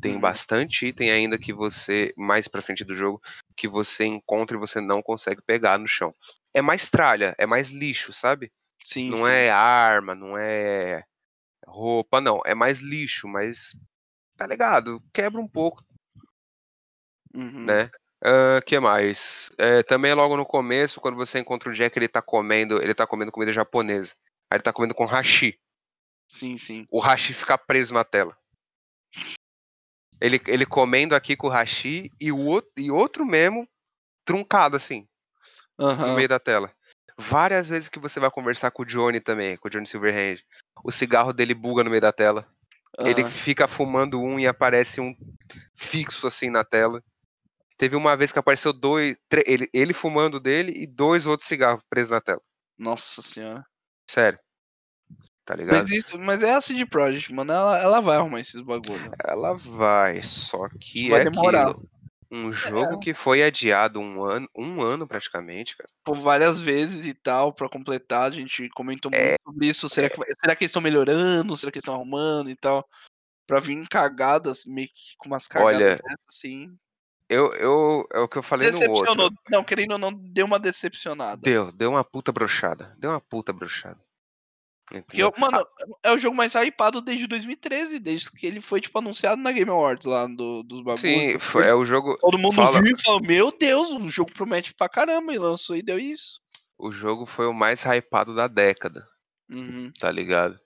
[0.00, 0.20] Tem Uhum.
[0.20, 3.20] bastante item ainda que você, mais pra frente do jogo,
[3.56, 6.14] que você encontra e você não consegue pegar no chão.
[6.54, 8.52] É mais tralha, é mais lixo, sabe?
[8.80, 9.32] Sim, não sim.
[9.32, 11.02] é arma, não é
[11.66, 12.40] roupa, não.
[12.46, 13.76] É mais lixo, mas
[14.36, 15.02] tá ligado?
[15.12, 15.84] Quebra um pouco,
[17.34, 17.66] Uhum.
[17.66, 17.90] né?
[18.24, 19.50] O que mais?
[19.56, 23.06] É, também logo no começo, quando você encontra o Jack, ele tá comendo, ele tá
[23.06, 24.14] comendo comida japonesa.
[24.50, 25.58] Aí ele tá comendo com hashi.
[26.26, 26.86] Sim, sim.
[26.90, 28.36] O hashi fica preso na tela.
[30.20, 33.68] Ele, ele comendo aqui com o hashi e, o outro, e outro mesmo
[34.24, 35.08] truncado assim,
[35.78, 36.14] no Aham.
[36.16, 36.72] meio da tela.
[37.16, 40.38] Várias vezes que você vai conversar com o Johnny também, com o Johnny Silverhand,
[40.84, 42.46] o cigarro dele buga no meio da tela.
[42.98, 43.30] Ele aham.
[43.30, 45.14] fica fumando um e aparece um
[45.76, 47.02] fixo assim na tela.
[47.78, 49.16] Teve uma vez que apareceu dois,
[49.46, 52.42] ele, ele fumando dele e dois outros cigarros presos na tela.
[52.76, 53.64] Nossa senhora.
[54.10, 54.38] Sério.
[55.44, 55.76] Tá ligado?
[55.76, 57.52] Mas, isso, mas é a CD Projekt, mano.
[57.52, 59.10] Ela, ela vai arrumar esses bagulho.
[59.24, 61.68] Ela vai, só que Isso vai é demorar.
[61.70, 61.88] aquilo.
[62.30, 65.88] Um jogo que foi adiado um ano, um ano praticamente, cara.
[66.04, 68.24] Por várias vezes e tal, pra completar.
[68.24, 69.88] A gente comentou É, muito sobre isso.
[69.88, 71.56] Será, que, vai- será que eles estão melhorando?
[71.56, 72.86] Será que eles estão arrumando e tal?
[73.46, 76.76] Pra vir cagadas, meio que com umas cagadas Olha, dessas, assim.
[77.28, 79.34] Eu, eu, é o que eu falei no outro.
[79.50, 81.42] Não, querendo ou não, deu uma decepcionada.
[81.42, 82.94] Deu, deu uma puta brochada.
[82.98, 84.00] Deu uma puta brochada.
[85.12, 85.58] Eu- mano,
[86.02, 89.70] é o jogo mais hypado desde 2013, desde que ele foi, tipo, anunciado na Game
[89.70, 91.00] Awards lá do, dos bagulhos.
[91.00, 92.16] Sim, foi, é o jogo.
[92.18, 95.76] Todo mundo fala- viu e falou, meu Deus, o jogo promete pra caramba, e lançou
[95.76, 96.40] e deu isso.
[96.78, 99.06] O jogo foi o mais hypado da década,
[99.50, 99.92] Uhum.
[100.00, 100.56] tá ligado?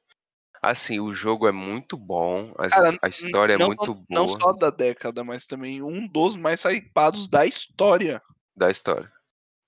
[0.62, 4.28] Assim, o jogo é muito bom, as- Cara, a história não, é muito boa Não
[4.28, 8.22] só da década, mas também um dos mais hypados da história.
[8.56, 9.10] da história.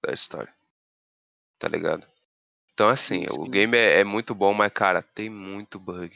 [0.07, 0.55] Da história.
[1.59, 2.07] Tá ligado?
[2.73, 3.51] Então, assim, Sim, o sim.
[3.51, 6.11] game é, é muito bom, mas, cara, tem muito bug.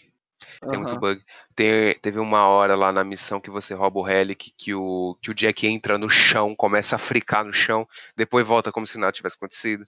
[0.61, 1.01] Tem muito Aham.
[1.01, 1.25] bug.
[1.57, 5.31] Tem- teve uma hora lá na missão que você rouba o Relic, que o, que
[5.31, 9.13] o Jack entra no chão, começa a fricar no chão, depois volta como se nada
[9.13, 9.85] tivesse acontecido.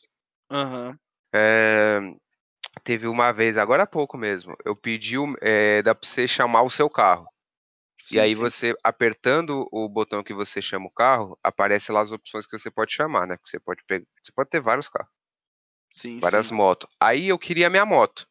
[0.51, 0.99] Aham.
[1.33, 2.01] É,
[2.85, 6.63] teve uma vez, agora há pouco mesmo, eu pedi, o- é, dá pra você chamar
[6.63, 7.27] o seu carro.
[7.99, 8.41] Sim, e aí sim.
[8.41, 12.71] você, apertando o botão que você chama o carro, aparece lá as opções que você
[12.71, 13.37] pode chamar, né?
[13.37, 14.07] Que você pode pegar.
[14.23, 15.11] Você pode ter vários carros,
[15.91, 16.55] Sim, várias sim.
[16.55, 16.89] motos.
[17.01, 18.27] Aí eu queria minha moto.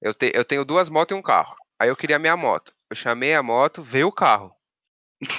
[0.00, 1.54] Eu, te- eu tenho duas motos e um carro.
[1.78, 2.74] Aí eu queria minha moto.
[2.90, 4.54] Eu chamei a moto, veio o carro.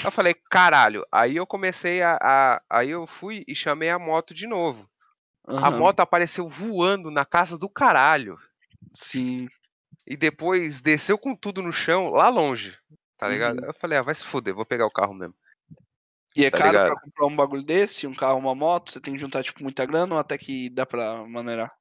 [0.04, 1.06] Eu falei, caralho.
[1.12, 4.89] Aí eu comecei a, a- Aí eu fui e chamei a moto de novo.
[5.48, 5.80] A Aham.
[5.80, 8.38] moto apareceu voando na casa do caralho.
[8.93, 9.48] Sim.
[10.06, 12.78] E depois desceu com tudo no chão, lá longe.
[13.18, 13.60] Tá ligado?
[13.60, 13.66] Uhum.
[13.68, 15.34] Eu falei, ah, vai se fuder, vou pegar o carro mesmo.
[16.36, 16.88] E é Tá caro ligado?
[16.91, 19.86] pra comprar um bagulho desse, um carro, uma moto, você tem que juntar, tipo, muita
[19.86, 21.74] grana ou até que dá pra maneirar?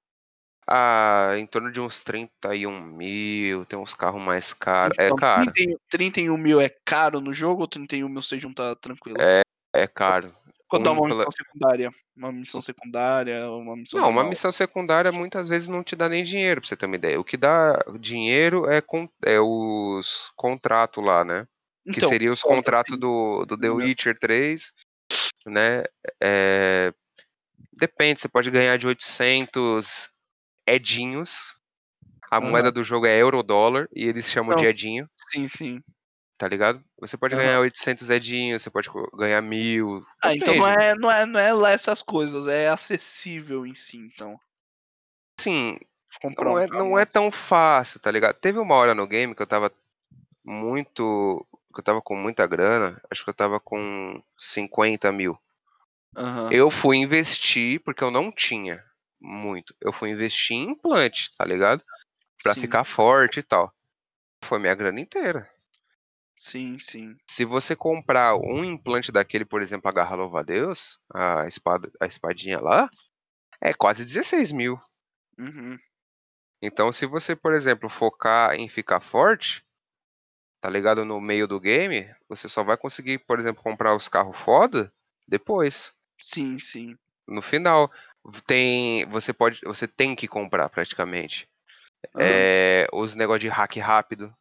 [0.68, 4.96] Ah, em torno de uns 31 mil, tem uns carros mais caros.
[4.98, 8.74] É Então, caro, 30, 31 mil é caro no jogo ou 31 mil você junta
[8.76, 9.16] tranquilo?
[9.20, 9.42] É,
[9.72, 10.34] é caro.
[10.68, 11.90] Quando um uma pela- missão secundária.
[12.16, 14.00] Uma missão secundária, uma missão.
[14.00, 14.30] Não, uma normal.
[14.30, 17.20] missão secundária muitas vezes não te dá nem dinheiro, pra você ter uma ideia.
[17.20, 21.46] O que dá dinheiro é, con- é os contratos lá, né?
[21.84, 23.70] Que Então, seria os contratos do, do The.
[23.70, 24.72] Witcher 3,
[25.46, 25.84] né?
[26.20, 26.92] É,
[27.78, 30.10] Depende, você pode ganhar de 800
[30.66, 31.54] edinhos.
[32.30, 32.48] A Aham.
[32.50, 34.70] moeda do jogo é euro-dólar e eles chamam de Não.
[34.70, 35.82] edinho, Sim, sim.
[36.38, 36.82] Tá ligado?
[37.00, 37.44] Você pode Aham.
[37.44, 40.04] ganhar 800 edinhos, você pode ganhar mil.
[40.22, 43.96] Ah, então não é, não, é, não é lá essas coisas, é acessível em si,
[43.98, 44.38] então.
[45.40, 45.78] Sim,
[46.20, 48.36] Comprar não é, não é tão fácil, tá ligado?
[48.36, 49.70] Teve uma hora no game que eu tava
[50.44, 51.46] muito.
[51.74, 55.38] que eu tava com muita grana, acho que eu tava com 50 mil.
[56.16, 56.50] Aham.
[56.50, 58.82] Eu fui investir, porque eu não tinha
[59.20, 59.74] muito.
[59.80, 61.84] Eu fui investir em implante, tá ligado?
[62.42, 63.72] Pra sim, ficar forte e tal.
[64.44, 65.50] Foi minha grana inteira.
[66.36, 67.16] Sim, sim.
[67.26, 71.90] Se você comprar um implante daquele, por exemplo, a Garra Louva a Deus, a, espada,
[71.98, 72.90] a espadinha lá,
[73.60, 74.78] é quase 16 mil.
[75.38, 75.78] Uhum.
[76.60, 79.64] Então, se você, por exemplo, focar em ficar forte,
[80.60, 81.04] tá ligado?
[81.04, 84.92] No meio do game, você só vai conseguir, por exemplo, comprar os carros foda
[85.26, 85.92] depois.
[86.18, 86.96] Sim, sim.
[87.26, 87.90] No final,
[88.46, 91.48] tem, você pode, você tem que comprar praticamente.
[92.14, 92.24] Aham.
[92.24, 94.34] É, os negócios de hack rápido,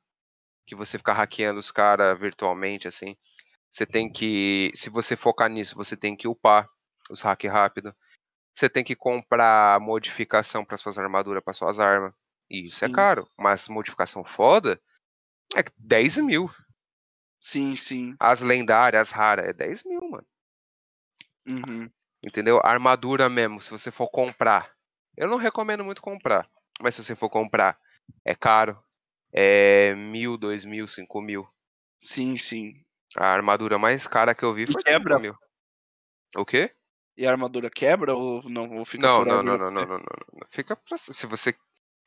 [0.66, 3.16] que você fica hackeando os caras virtualmente, assim.
[3.70, 6.68] Você tem que, se você focar nisso, você tem que upar
[7.10, 7.96] os hack rápido.
[8.54, 12.14] Você tem que comprar modificação para suas armaduras, para suas armas.
[12.50, 12.94] E isso é Sim.
[12.94, 14.80] caro, mas modificação foda
[15.56, 16.50] é 10 mil.
[17.38, 18.16] Sim, sim.
[18.20, 20.26] As lendárias, as raras, é 10 mil, mano.
[21.46, 21.90] Uhum.
[22.24, 22.60] Entendeu?
[22.64, 24.72] Armadura mesmo, se você for comprar.
[25.18, 26.50] Eu não recomendo muito comprar.
[26.82, 27.80] Mas se você for comprar,
[28.24, 28.82] é caro.
[29.38, 31.46] É mil, dois mil, cinco mil.
[32.00, 32.74] Sim, sim.
[33.18, 35.16] A armadura mais cara que eu vi foi quebra?
[35.16, 35.36] 5 mil.
[36.38, 36.74] O quê?
[37.18, 38.78] E a armadura quebra ou não?
[38.78, 40.48] Ou fica Não, não, não, não, não, não, não.
[40.50, 41.56] Fica pra, se você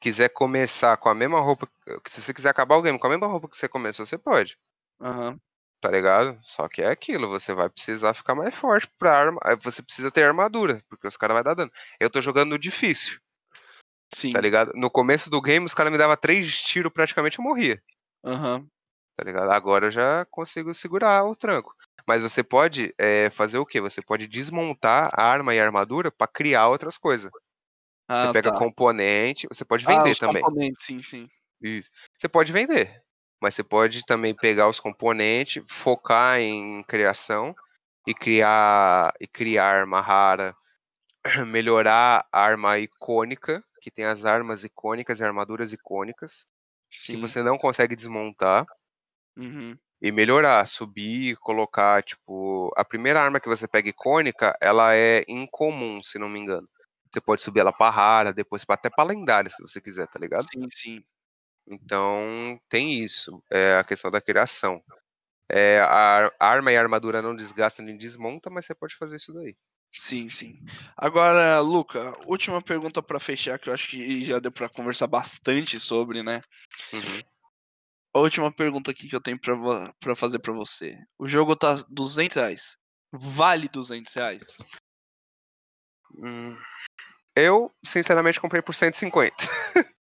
[0.00, 1.68] quiser começar com a mesma roupa.
[2.06, 4.58] Se você quiser acabar o game com a mesma roupa que você começou, você pode.
[5.00, 5.38] Aham.
[5.80, 6.38] Tá ligado?
[6.42, 9.40] Só que é aquilo, você vai precisar ficar mais forte pra arma.
[9.44, 11.72] aí Você precisa ter armadura, porque os caras vão dar dano.
[12.00, 13.20] Eu tô jogando no difícil,
[14.14, 14.34] Sim.
[14.34, 14.72] tá ligado?
[14.74, 17.82] No começo do game, os caras me davam três tiros, praticamente eu morria.
[18.24, 18.70] Aham.
[19.16, 19.50] Tá ligado?
[19.50, 21.74] Agora eu já consigo segurar o tranco.
[22.06, 23.80] Mas você pode eh, fazer o quê?
[23.80, 27.30] Você pode desmontar a arma e a armadura pra criar outras coisas.
[28.08, 28.52] Ah, Você pega tá.
[28.52, 30.42] componente, você pode Ah, vender os também.
[30.42, 31.28] componentes, sim, sim.
[31.60, 31.90] Isso.
[32.18, 33.02] Você pode vender,
[33.42, 37.54] mas você pode também pegar os componentes, focar em criação
[38.06, 40.54] e criar e criar arma rara,
[41.48, 46.44] melhorar a arma icônica, que tem as armas icônicas e armaduras icônicas
[47.08, 47.18] que Sim.
[47.18, 48.66] você não consegue desmontar
[49.36, 49.78] Uhum.
[50.00, 56.02] e melhorar, subir, colocar, tipo, a primeira arma que você pega icônica, ela é incomum,
[56.02, 56.68] se não me engano.
[57.12, 60.46] Você pode subir ela pra rara, depois até pra lendária, se você quiser, tá ligado?
[60.46, 61.04] Sim, sim.
[61.66, 64.82] Então, tem isso, é a questão da criação.
[65.50, 65.86] É, a
[66.26, 69.32] ar- a arma e a armadura não desgasta nem desmonta, mas você pode fazer isso
[69.34, 69.56] daí.
[69.90, 70.60] Sim, sim.
[70.96, 75.80] Agora, Luca, última pergunta pra fechar, que eu acho que já deu pra conversar bastante
[75.80, 76.40] sobre, né?
[76.92, 77.20] Uhum.
[78.14, 80.96] A última pergunta aqui que eu tenho pra fazer pra você.
[81.18, 82.76] O jogo tá 200 reais.
[83.12, 84.42] Vale 200 reais?
[86.16, 86.56] Hum,
[87.36, 89.36] Eu, sinceramente, comprei por 150.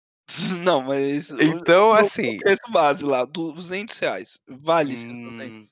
[0.62, 1.30] Não, mas.
[1.30, 2.36] Então, o- assim.
[2.36, 4.38] O preço base lá, 200 reais.
[4.46, 5.68] Vale esses 200?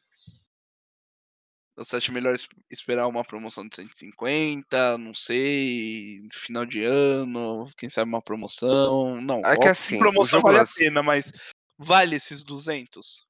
[1.77, 4.97] Você acha melhor es- esperar uma promoção de 150?
[4.99, 6.21] Não sei.
[6.33, 9.21] Final de ano, quem sabe uma promoção?
[9.21, 9.41] Não.
[9.45, 11.31] É que assim, promoção vale a pena, mas
[11.79, 13.27] vale esses 200?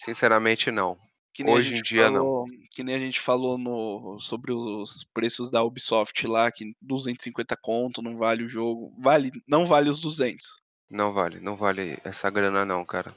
[0.00, 0.98] Sinceramente, não.
[1.46, 2.20] Hoje em dia, não.
[2.20, 7.56] falou, Que nem a gente falou no, sobre os preços da Ubisoft lá, que 250
[7.56, 8.94] conto não vale o jogo.
[8.98, 10.46] Vale, não vale os 200.
[10.90, 13.14] Não vale, não vale essa grana, não, cara.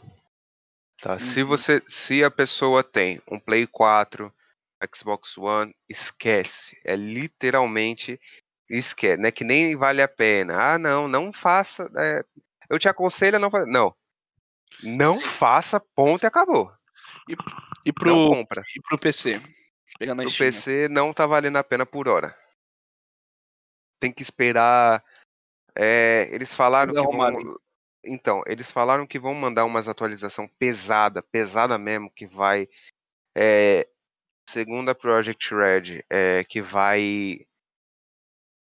[1.02, 1.20] Tá?
[1.20, 1.48] Se Uhum.
[1.50, 1.84] você.
[1.88, 4.34] Se a pessoa tem um Play 4,
[4.94, 6.78] Xbox One, esquece.
[6.86, 8.20] É literalmente
[8.70, 9.18] esquece.
[9.18, 10.74] Não é que nem vale a pena.
[10.74, 11.90] Ah, não, não faça.
[11.98, 12.24] é,
[12.70, 13.70] eu te aconselho a não fazer.
[13.72, 13.96] Não.
[14.84, 15.26] Não Sim.
[15.26, 16.72] faça, ponto e acabou.
[17.28, 18.64] E Não pro, compra.
[18.76, 19.42] e pro PC?
[19.98, 20.52] Pegar na O Steam.
[20.52, 22.38] PC não tá valendo a pena por hora.
[24.00, 25.04] Tem que esperar.
[25.76, 27.58] é, eles falaram Eles que vão.
[28.08, 32.68] Então, eles falaram que vão mandar umas atualização pesada, pesada mesmo, que vai.
[33.36, 33.88] é,
[34.48, 37.46] segundo a Project Red, é, que vai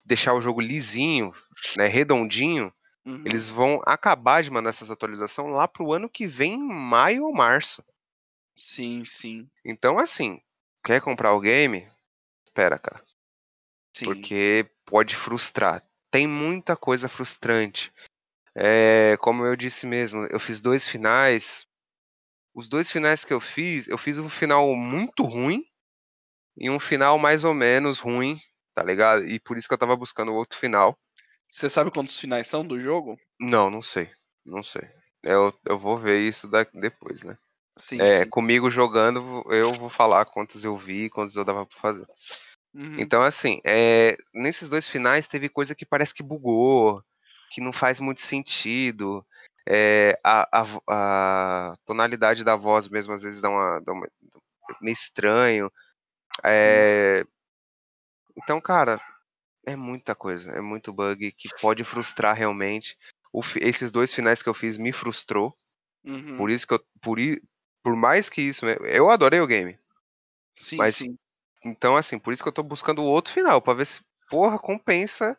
[0.05, 1.35] deixar o jogo lisinho,
[1.77, 2.73] né, redondinho,
[3.05, 3.23] Uhum.
[3.25, 7.33] eles vão acabar de mandar essas atualizações lá pro ano que vem, em maio ou
[7.33, 7.83] março.
[8.55, 10.41] Sim, sim, Então, assim,
[10.85, 11.89] quer comprar o game?
[12.45, 13.03] Espera, cara.
[13.95, 14.05] sim.
[14.05, 15.83] Porque pode frustrar.
[16.11, 17.93] Tem muita coisa frustrante.
[18.55, 21.67] É, como eu disse mesmo, eu fiz dois finais.
[22.55, 25.65] Os dois finais que eu fiz, eu fiz um final muito ruim
[26.59, 28.39] e um final mais ou menos ruim,
[28.75, 29.25] tá ligado?
[29.25, 30.97] E por isso que eu tava buscando outro final.
[31.49, 33.19] Você sabe quantos finais são do jogo?
[33.41, 34.11] Não, não sei.
[34.45, 34.83] Não sei.
[35.23, 37.37] Eu, eu vou ver isso depois, né?
[37.79, 38.31] Sim, É, sim.
[38.31, 42.07] comigo jogando, eu vou falar quantos eu vi, quantos eu dava pra fazer.
[42.75, 43.01] Uhum.
[43.01, 47.03] Então, assim, é, nesses dois finais teve coisa que parece que bugou,
[47.51, 49.25] que não faz muito sentido.
[49.69, 50.67] É, a, a
[51.73, 54.09] a tonalidade da voz mesmo às vezes dá uma, dá uma-
[54.81, 55.71] meio estranho.
[56.45, 57.25] É,
[58.37, 59.01] então, cara,
[59.67, 62.97] é muita coisa, é muito bug que pode frustrar realmente.
[63.61, 65.57] Esses dois finais que eu fiz me frustrou.
[66.05, 66.37] Uhum.
[66.37, 66.85] Por isso que eu.
[67.03, 67.43] Por, i-
[67.83, 68.65] por mais que isso.
[68.67, 69.79] Eu adorei o game.
[70.55, 71.19] Sim, mas- sim.
[71.65, 75.37] Então, assim, por isso que eu tô buscando outro final, pra ver se, porra, compensa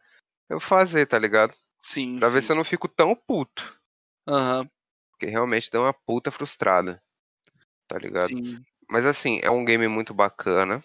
[0.50, 1.56] eu fazer, tá ligado?
[1.78, 2.48] Sim, Pra ver sim.
[2.48, 3.80] se eu não fico tão puto.
[4.28, 4.70] Aham,
[5.12, 7.02] Porque realmente deu uma puta frustrada.
[7.88, 8.28] Tá ligado?
[8.28, 8.62] sim.
[8.90, 10.84] Mas assim, é um game muito bacana.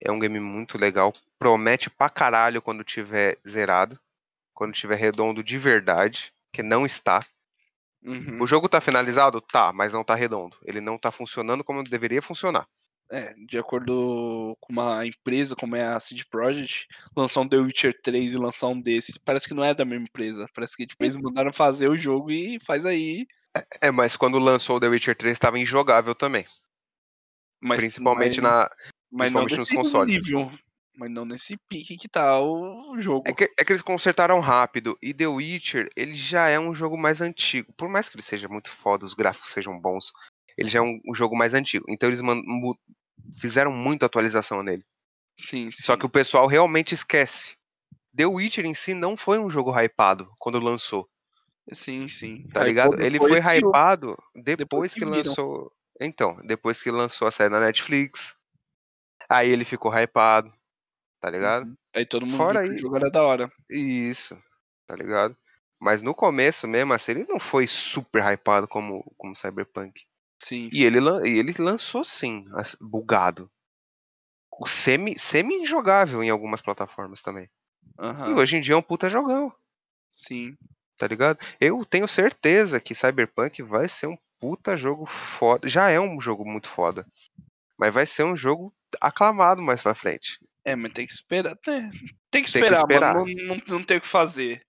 [0.00, 1.12] É um game muito legal.
[1.38, 3.98] Promete pra caralho quando tiver zerado.
[4.54, 6.32] Quando tiver redondo de verdade.
[6.52, 7.24] Que não está.
[8.02, 8.38] Uhum.
[8.40, 9.40] O jogo tá finalizado?
[9.40, 10.56] Tá, mas não tá redondo.
[10.64, 12.66] Ele não tá funcionando como deveria funcionar.
[13.10, 17.94] É, de acordo com uma empresa como é a CD Projekt, lançar um The Witcher
[18.02, 20.48] 3 e lançar um desse, parece que não é da mesma empresa.
[20.52, 23.26] Parece que tipo, eles mandaram fazer o jogo e faz aí.
[23.80, 26.46] É, mas quando lançou o The Witcher 3 tava injogável também.
[27.62, 28.70] Mas, principalmente mas, na.
[29.16, 30.14] Mas não nos nesse consoles.
[30.14, 30.52] nível.
[30.98, 33.24] Mas não nesse pique que tá o jogo.
[33.26, 34.96] É que, é que eles consertaram rápido.
[35.02, 37.70] E The Witcher, ele já é um jogo mais antigo.
[37.74, 40.12] Por mais que ele seja muito foda, os gráficos sejam bons,
[40.56, 41.84] ele já é um, um jogo mais antigo.
[41.88, 42.20] Então eles
[43.38, 44.84] fizeram muita atualização nele.
[45.38, 45.82] Sim, sim.
[45.82, 47.56] Só que o pessoal realmente esquece.
[48.16, 51.06] The Witcher em si não foi um jogo hypado quando lançou,
[51.72, 52.44] Sim, sim.
[52.52, 53.02] tá Hypou ligado?
[53.02, 55.72] Ele foi hypado depois, depois que, que lançou.
[56.00, 58.35] Então, depois que lançou a série na Netflix.
[59.28, 60.52] Aí ele ficou hypado,
[61.20, 61.66] tá ligado?
[61.66, 61.76] Uhum.
[61.94, 63.50] Aí todo mundo Fora viu aí- o jogo era da hora.
[63.70, 64.36] Isso,
[64.86, 65.36] tá ligado?
[65.78, 70.02] Mas no começo mesmo, assim, ele não foi super hypado como, como Cyberpunk.
[70.42, 70.98] Sim, E ele,
[71.28, 72.46] e ele lançou sim,
[72.80, 73.50] bugado.
[74.58, 77.48] O semi, semi-injogável em algumas plataformas também.
[77.98, 79.52] Aham, E hoje em dia é um puta jogão,
[80.08, 80.56] Sim.
[80.96, 81.38] tá ligado?
[81.60, 85.68] Eu tenho certeza que Cyberpunk vai ser um puta jogo foda.
[85.68, 87.06] Já é um jogo muito foda.
[87.78, 90.38] Mas vai ser um jogo aclamado mais pra frente.
[90.64, 91.56] É, mas tem que esperar.
[91.66, 91.90] né?
[92.30, 93.14] Tem que que esperar, esperar.
[93.14, 93.26] mano.
[93.26, 94.60] Não, não, não tem o que fazer.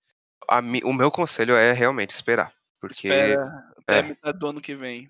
[0.63, 2.53] Mi- o meu conselho é realmente esperar.
[2.79, 4.01] Porque Espera até é.
[4.03, 5.09] metade do ano que vem.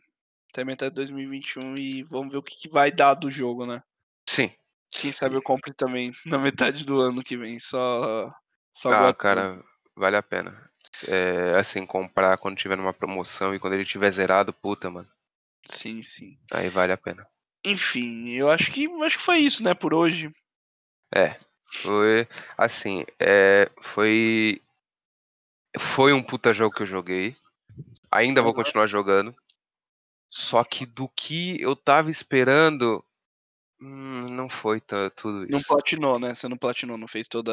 [0.51, 3.83] Até metade de 2021 e vamos ver o que, que vai dar do jogo, né?
[4.29, 4.51] sim,
[4.91, 7.59] Quem sabe eu compre também na metade do ano que vem.
[7.59, 8.29] Só.
[8.73, 9.61] Só Ah, cara,
[9.95, 10.69] vale a pena.
[11.07, 15.07] É, assim, comprar quando tiver numa promoção e quando ele tiver zerado, puta, mano.
[15.65, 16.39] Sim, sim.
[16.51, 17.27] Aí vale a pena.
[17.65, 20.31] Enfim, eu acho que acho que foi isso, né, por hoje.
[21.13, 21.37] É,
[21.67, 22.27] foi
[22.57, 24.61] assim, é, foi
[25.77, 27.35] foi um puta jogo que eu joguei.
[28.11, 29.35] Ainda vou continuar jogando.
[30.29, 33.03] Só que do que eu tava esperando,
[33.79, 34.81] hum, não foi
[35.15, 35.67] tudo Não isso.
[35.67, 36.33] platinou, né?
[36.33, 37.51] Você não platinou, não fez toda.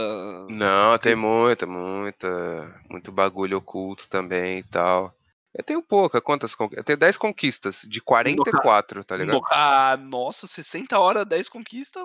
[0.48, 5.14] Não, tem muita, muita, muito bagulho oculto também e tal.
[5.54, 6.78] Eu tenho pouca, quantas conquistas?
[6.78, 9.40] Eu tenho 10 conquistas de 44, tá ligado?
[9.50, 12.02] Ah, nossa, 60 horas, 10 conquistas.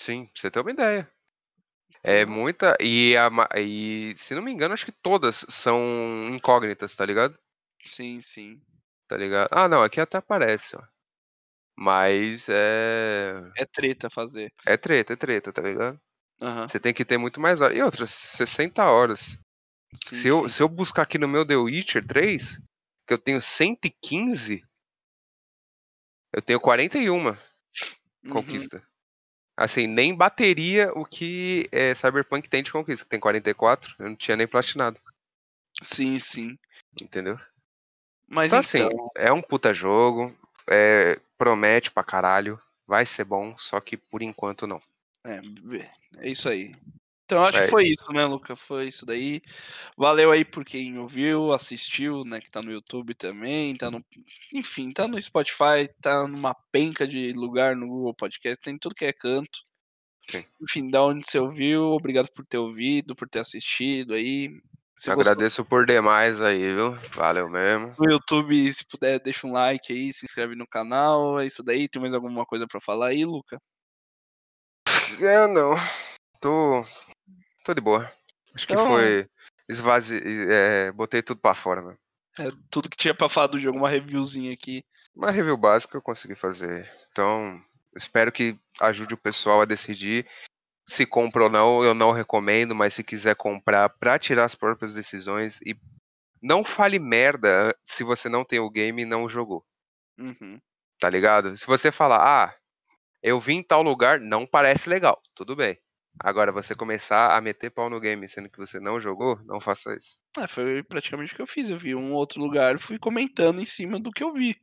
[0.00, 1.10] Sim, pra você ter uma ideia.
[2.02, 2.76] É muita.
[2.80, 5.78] E, a, e se não me engano, acho que todas são
[6.32, 7.38] incógnitas, tá ligado?
[7.84, 8.60] Sim, sim.
[9.06, 9.48] Tá ligado?
[9.52, 10.82] Ah, não, aqui até aparece, ó.
[11.76, 13.34] Mas é.
[13.56, 14.52] É treta fazer.
[14.66, 16.00] É treta, é treta, tá ligado?
[16.40, 16.66] Aham.
[16.66, 17.76] Você tem que ter muito mais horas.
[17.76, 19.38] E outras, 60 horas.
[19.94, 20.48] Sim, se, eu, sim.
[20.48, 22.58] se eu buscar aqui no meu The Witcher 3,
[23.06, 24.64] que eu tenho 115,
[26.32, 27.36] eu tenho 41
[28.24, 28.30] Uhum.
[28.30, 28.82] conquista.
[29.56, 33.04] Assim, nem bateria o que é, Cyberpunk tem de conquista.
[33.04, 34.98] que Tem 44, eu não tinha nem platinado.
[35.82, 36.58] Sim, sim.
[37.00, 37.38] Entendeu?
[38.26, 40.34] Mas Então, então, assim, é um puta jogo.
[40.70, 42.60] é, promete pra caralho.
[42.86, 44.80] Vai ser bom, só que por enquanto não.
[45.24, 45.40] é,
[46.18, 46.74] é isso aí.
[47.24, 48.54] Então eu acho É que foi isso, né, Luca?
[48.56, 49.40] Foi isso daí.
[49.96, 52.40] Valeu aí por quem ouviu, assistiu, né?
[52.40, 54.04] Que tá no YouTube também, tá no.
[54.52, 59.04] Enfim, tá no Spotify, tá numa penca de lugar no Google Podcast, tem tudo que
[59.04, 59.60] é canto.
[60.28, 60.44] Sim.
[60.62, 64.50] Enfim, da onde você ouviu, obrigado por ter ouvido, por ter assistido aí.
[64.94, 66.94] Se Agradeço por demais aí, viu?
[67.14, 67.94] Valeu mesmo.
[67.98, 71.40] no YouTube, se puder, deixa um like aí, se inscreve no canal.
[71.40, 71.88] É isso daí.
[71.88, 73.60] Tem mais alguma coisa pra falar aí, Luca?
[75.18, 75.74] Eu não.
[76.40, 76.84] Tô.
[77.64, 78.10] Tô de boa.
[78.54, 79.28] Acho que Então- foi.
[79.68, 80.20] Esvazi...
[80.50, 81.96] É, botei tudo pra fora, né?
[82.38, 84.84] É tudo que tinha pra falar do jogo, uma reviewzinha aqui.
[85.14, 86.90] Uma review básica eu consegui fazer.
[87.10, 87.62] Então,
[87.96, 90.26] espero que ajude o pessoal a decidir
[90.86, 91.84] se compra ou não.
[91.84, 95.76] Eu não recomendo, mas se quiser comprar pra tirar as próprias decisões e
[96.42, 99.64] não fale merda se você não tem o game e não jogou,
[100.18, 100.58] Uhum.
[100.98, 101.56] tá ligado?
[101.56, 102.54] Se você falar, ah,
[103.22, 105.78] eu vim em tal lugar, não parece legal, tudo bem.
[106.18, 109.94] Agora, você começar a meter pau no game sendo que você não jogou, não faça
[109.96, 110.18] isso.
[110.38, 111.70] É, foi praticamente o que eu fiz.
[111.70, 114.60] Eu vi um outro lugar, fui comentando em cima do que eu vi.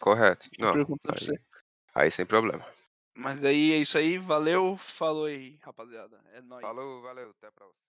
[0.00, 0.48] Correto.
[0.58, 1.38] Não, aí,
[1.94, 2.66] aí sem problema.
[3.14, 6.20] Mas aí é isso aí, valeu, falou aí, rapaziada.
[6.32, 6.60] É nóis.
[6.60, 7.85] Falou, valeu, até a próxima.